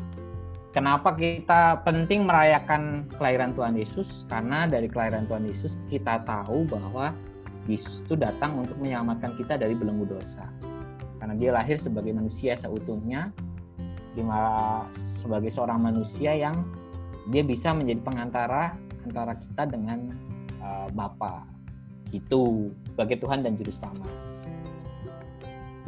kenapa 0.77 1.17
kita 1.17 1.81
penting 1.81 2.29
merayakan 2.29 3.09
kelahiran 3.17 3.57
Tuhan 3.57 3.73
Yesus? 3.81 4.29
Karena 4.29 4.69
dari 4.69 4.85
kelahiran 4.85 5.25
Tuhan 5.25 5.49
Yesus 5.49 5.81
kita 5.89 6.21
tahu 6.21 6.69
bahwa 6.69 7.17
Yesus 7.65 8.05
itu 8.05 8.13
datang 8.13 8.61
untuk 8.61 8.77
menyelamatkan 8.77 9.33
kita 9.41 9.57
dari 9.57 9.73
belenggu 9.73 10.05
dosa. 10.05 10.45
Karena 11.17 11.33
dia 11.33 11.49
lahir 11.49 11.81
sebagai 11.81 12.13
manusia 12.13 12.53
seutuhnya, 12.53 13.33
sebagai 14.93 15.49
seorang 15.49 15.81
manusia 15.81 16.37
yang 16.37 16.61
dia 17.33 17.41
bisa 17.41 17.73
menjadi 17.73 18.01
pengantara 18.05 18.77
antara 19.01 19.33
kita 19.33 19.65
dengan 19.65 20.13
uh, 20.61 20.87
Bapa 20.93 21.41
gitu 22.13 22.69
sebagai 22.93 23.17
Tuhan 23.17 23.41
dan 23.41 23.57
juru 23.57 23.73
selamat. 23.73 24.13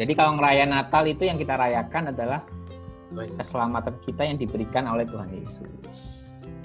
Jadi 0.01 0.11
kalau 0.17 0.33
ngerayain 0.41 0.71
Natal 0.73 1.05
itu 1.05 1.29
yang 1.29 1.37
kita 1.37 1.53
rayakan 1.55 2.09
adalah 2.09 2.41
keselamatan 3.13 3.95
kita 4.05 4.21
yang 4.25 4.37
diberikan 4.37 4.85
oleh 4.85 5.05
Tuhan 5.05 5.29
Yesus. 5.33 5.97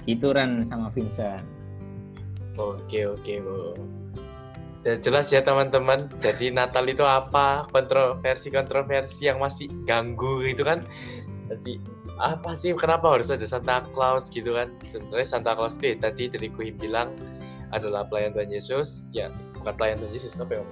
Gitu 0.05 0.31
Ren 0.31 0.65
sama 0.65 0.93
Vincent. 0.93 1.45
Oke 2.55 3.03
oke 3.09 3.33
bu. 3.41 3.75
Ya, 4.85 5.01
jelas 5.01 5.33
ya 5.33 5.41
teman-teman. 5.41 6.13
Jadi 6.21 6.53
Natal 6.53 6.85
itu 6.85 7.01
apa? 7.01 7.65
Kontroversi-kontroversi 7.73 9.25
yang 9.25 9.41
masih 9.41 9.65
ganggu 9.89 10.45
gitu 10.45 10.61
kan? 10.61 10.85
Masih 11.49 11.81
apa 12.21 12.53
sih 12.53 12.71
kenapa 12.77 13.17
harus 13.17 13.33
ada 13.33 13.43
Santa 13.49 13.81
Claus 13.91 14.29
gitu 14.29 14.53
kan? 14.53 14.69
Sebenarnya 14.85 15.25
Santa 15.25 15.57
Claus 15.57 15.73
itu 15.81 15.97
ya, 15.97 16.05
tadi 16.05 16.29
dari 16.29 16.47
Kuhim 16.53 16.77
bilang 16.77 17.17
adalah 17.73 18.05
pelayan 18.05 18.37
Tuhan 18.37 18.53
Yesus. 18.53 19.01
Ya 19.09 19.33
bukan 19.57 19.73
pelayan 19.73 19.97
Tuhan 20.05 20.13
Yesus 20.13 20.37
apa 20.37 20.61
ya? 20.61 20.63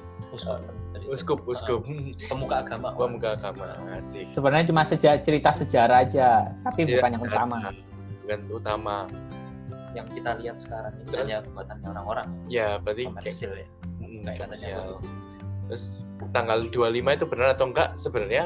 Uskup. 1.09 1.43
Uskup. 1.47 1.83
Pemuka 2.31 2.55
agama. 2.63 2.95
Pemuka 2.95 3.35
agama. 3.35 3.75
Asik. 3.97 4.31
Sebenarnya 4.31 4.65
cuma 4.71 4.83
seja 4.87 5.17
cerita 5.19 5.51
sejarah 5.51 6.05
aja, 6.05 6.53
tapi 6.63 6.87
Iya, 6.87 6.99
bukan 6.99 7.11
yang 7.15 7.23
utama. 7.23 7.57
Bukan 8.23 8.39
utama. 8.53 8.95
Yang 9.93 10.07
kita 10.17 10.31
lihat 10.41 10.57
sekarang 10.57 10.93
ini 10.97 11.09
Terus? 11.13 11.21
hanya 11.21 11.37
buatannya 11.53 11.87
orang-orang. 11.93 12.27
Ya 12.49 12.67
berarti 12.81 13.03
Komersil 13.09 13.51
ya. 13.53 13.67
Kayak 14.25 14.37
katanya. 14.49 14.75
Terus 15.69 15.85
tanggal 16.33 16.59
25 16.69 17.17
itu 17.17 17.25
benar 17.29 17.47
atau 17.53 17.65
enggak 17.69 17.89
sebenarnya 17.95 18.43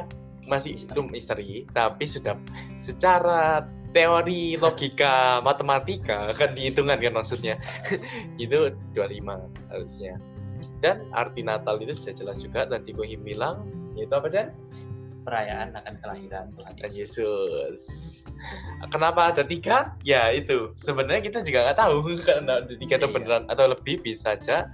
masih 0.47 0.79
itu 0.79 1.01
misteri, 1.07 1.67
tapi 1.75 2.07
sudah 2.07 2.35
secara 2.79 3.67
teori 3.95 4.59
logika 4.59 5.37
matematika 5.47 6.35
kan 6.35 6.51
dihitungan 6.51 6.99
kan 6.99 7.13
maksudnya. 7.15 7.55
itu 8.43 8.75
25 8.91 9.71
harusnya. 9.71 10.19
Dan 10.77 11.09
arti 11.13 11.41
Natal 11.41 11.81
itu 11.81 11.97
sudah 11.97 12.13
jelas 12.13 12.37
juga 12.41 12.69
tadi 12.69 12.93
Kohim 12.93 13.25
bilang 13.25 13.65
yaitu 13.97 14.13
apa 14.13 14.29
Dan? 14.29 14.53
Perayaan 15.27 15.75
akan 15.75 15.93
kelahiran 15.99 16.45
Tuhan. 16.55 16.73
Yesus. 16.87 17.81
Kenapa 18.93 19.35
ada 19.35 19.43
tiga? 19.43 19.91
Ya 20.07 20.31
itu. 20.31 20.71
Sebenarnya 20.79 21.19
kita 21.19 21.43
juga 21.43 21.67
nggak 21.67 21.79
tahu 21.81 21.95
karena 22.27 22.63
ada 22.63 22.73
tiga 22.77 22.95
atau 23.01 23.09
Iya. 23.11 23.15
beneran 23.17 23.43
atau 23.51 23.65
lebih 23.67 23.99
bisa 24.05 24.37
saja 24.39 24.71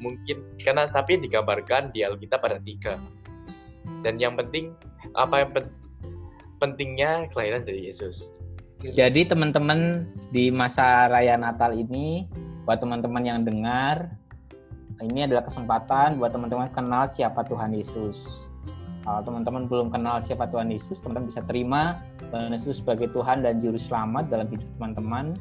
mungkin 0.00 0.40
karena 0.64 0.88
tapi 0.88 1.20
digambarkan 1.20 1.92
di 1.92 2.00
Alkitab 2.06 2.40
ada 2.48 2.56
tiga. 2.64 2.96
Dan 4.00 4.16
yang 4.16 4.40
penting 4.40 4.72
apa 5.12 5.44
yang 5.44 5.50
pen- 5.52 5.74
pentingnya 6.56 7.28
kelahiran 7.36 7.68
dari 7.68 7.92
Yesus. 7.92 8.32
Jadi 8.80 9.28
teman-teman 9.28 10.08
di 10.32 10.48
masa 10.48 11.04
raya 11.12 11.36
Natal 11.36 11.76
ini, 11.76 12.24
buat 12.64 12.80
teman-teman 12.80 13.20
yang 13.28 13.44
dengar, 13.44 14.08
ini 15.00 15.24
adalah 15.24 15.44
kesempatan 15.44 16.20
buat 16.20 16.32
teman-teman 16.32 16.68
kenal 16.72 17.08
siapa 17.08 17.40
Tuhan 17.48 17.72
Yesus. 17.72 18.48
Kalau 19.00 19.24
teman-teman 19.24 19.64
belum 19.64 19.88
kenal 19.88 20.20
siapa 20.20 20.44
Tuhan 20.52 20.68
Yesus, 20.68 21.00
teman-teman 21.00 21.32
bisa 21.32 21.40
terima 21.48 22.04
Tuhan 22.28 22.52
Yesus 22.52 22.84
sebagai 22.84 23.08
Tuhan 23.16 23.40
dan 23.40 23.58
Juru 23.58 23.80
Selamat 23.80 24.28
dalam 24.28 24.46
hidup 24.52 24.68
teman-teman 24.76 25.34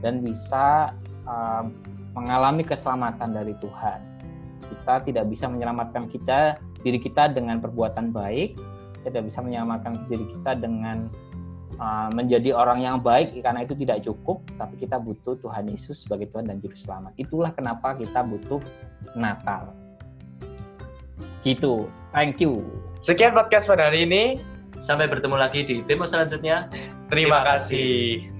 dan 0.00 0.24
bisa 0.24 0.96
uh, 1.28 1.68
mengalami 2.16 2.64
keselamatan 2.64 3.36
dari 3.36 3.52
Tuhan. 3.60 4.00
Kita 4.64 5.04
tidak 5.04 5.28
bisa 5.28 5.44
menyelamatkan 5.46 6.08
kita 6.08 6.56
diri 6.80 6.96
kita 6.96 7.28
dengan 7.28 7.60
perbuatan 7.60 8.16
baik, 8.16 8.56
tidak 9.04 9.28
bisa 9.28 9.44
menyelamatkan 9.44 10.08
diri 10.08 10.24
kita 10.32 10.56
dengan 10.56 11.12
uh, 11.82 12.08
menjadi 12.14 12.54
orang 12.54 12.86
yang 12.86 12.96
baik 13.02 13.34
karena 13.42 13.66
itu 13.66 13.74
tidak 13.74 14.06
cukup, 14.06 14.46
tapi 14.54 14.78
kita 14.78 15.02
butuh 15.02 15.34
Tuhan 15.42 15.66
Yesus 15.66 16.06
sebagai 16.06 16.30
Tuhan 16.30 16.46
dan 16.46 16.62
Juru 16.62 16.78
Selamat. 16.78 17.12
Itulah 17.18 17.50
kenapa 17.50 17.98
kita 17.98 18.22
butuh 18.22 18.62
Natal. 19.18 19.74
Gitu. 21.42 21.90
Thank 22.14 22.38
you. 22.38 22.62
Sekian 23.02 23.34
podcast 23.34 23.66
pada 23.66 23.90
hari 23.90 24.06
ini. 24.06 24.38
Sampai 24.82 25.06
bertemu 25.06 25.38
lagi 25.38 25.62
di 25.62 25.82
demo 25.86 26.06
selanjutnya. 26.06 26.70
Terima 27.10 27.42
kasih. 27.46 28.31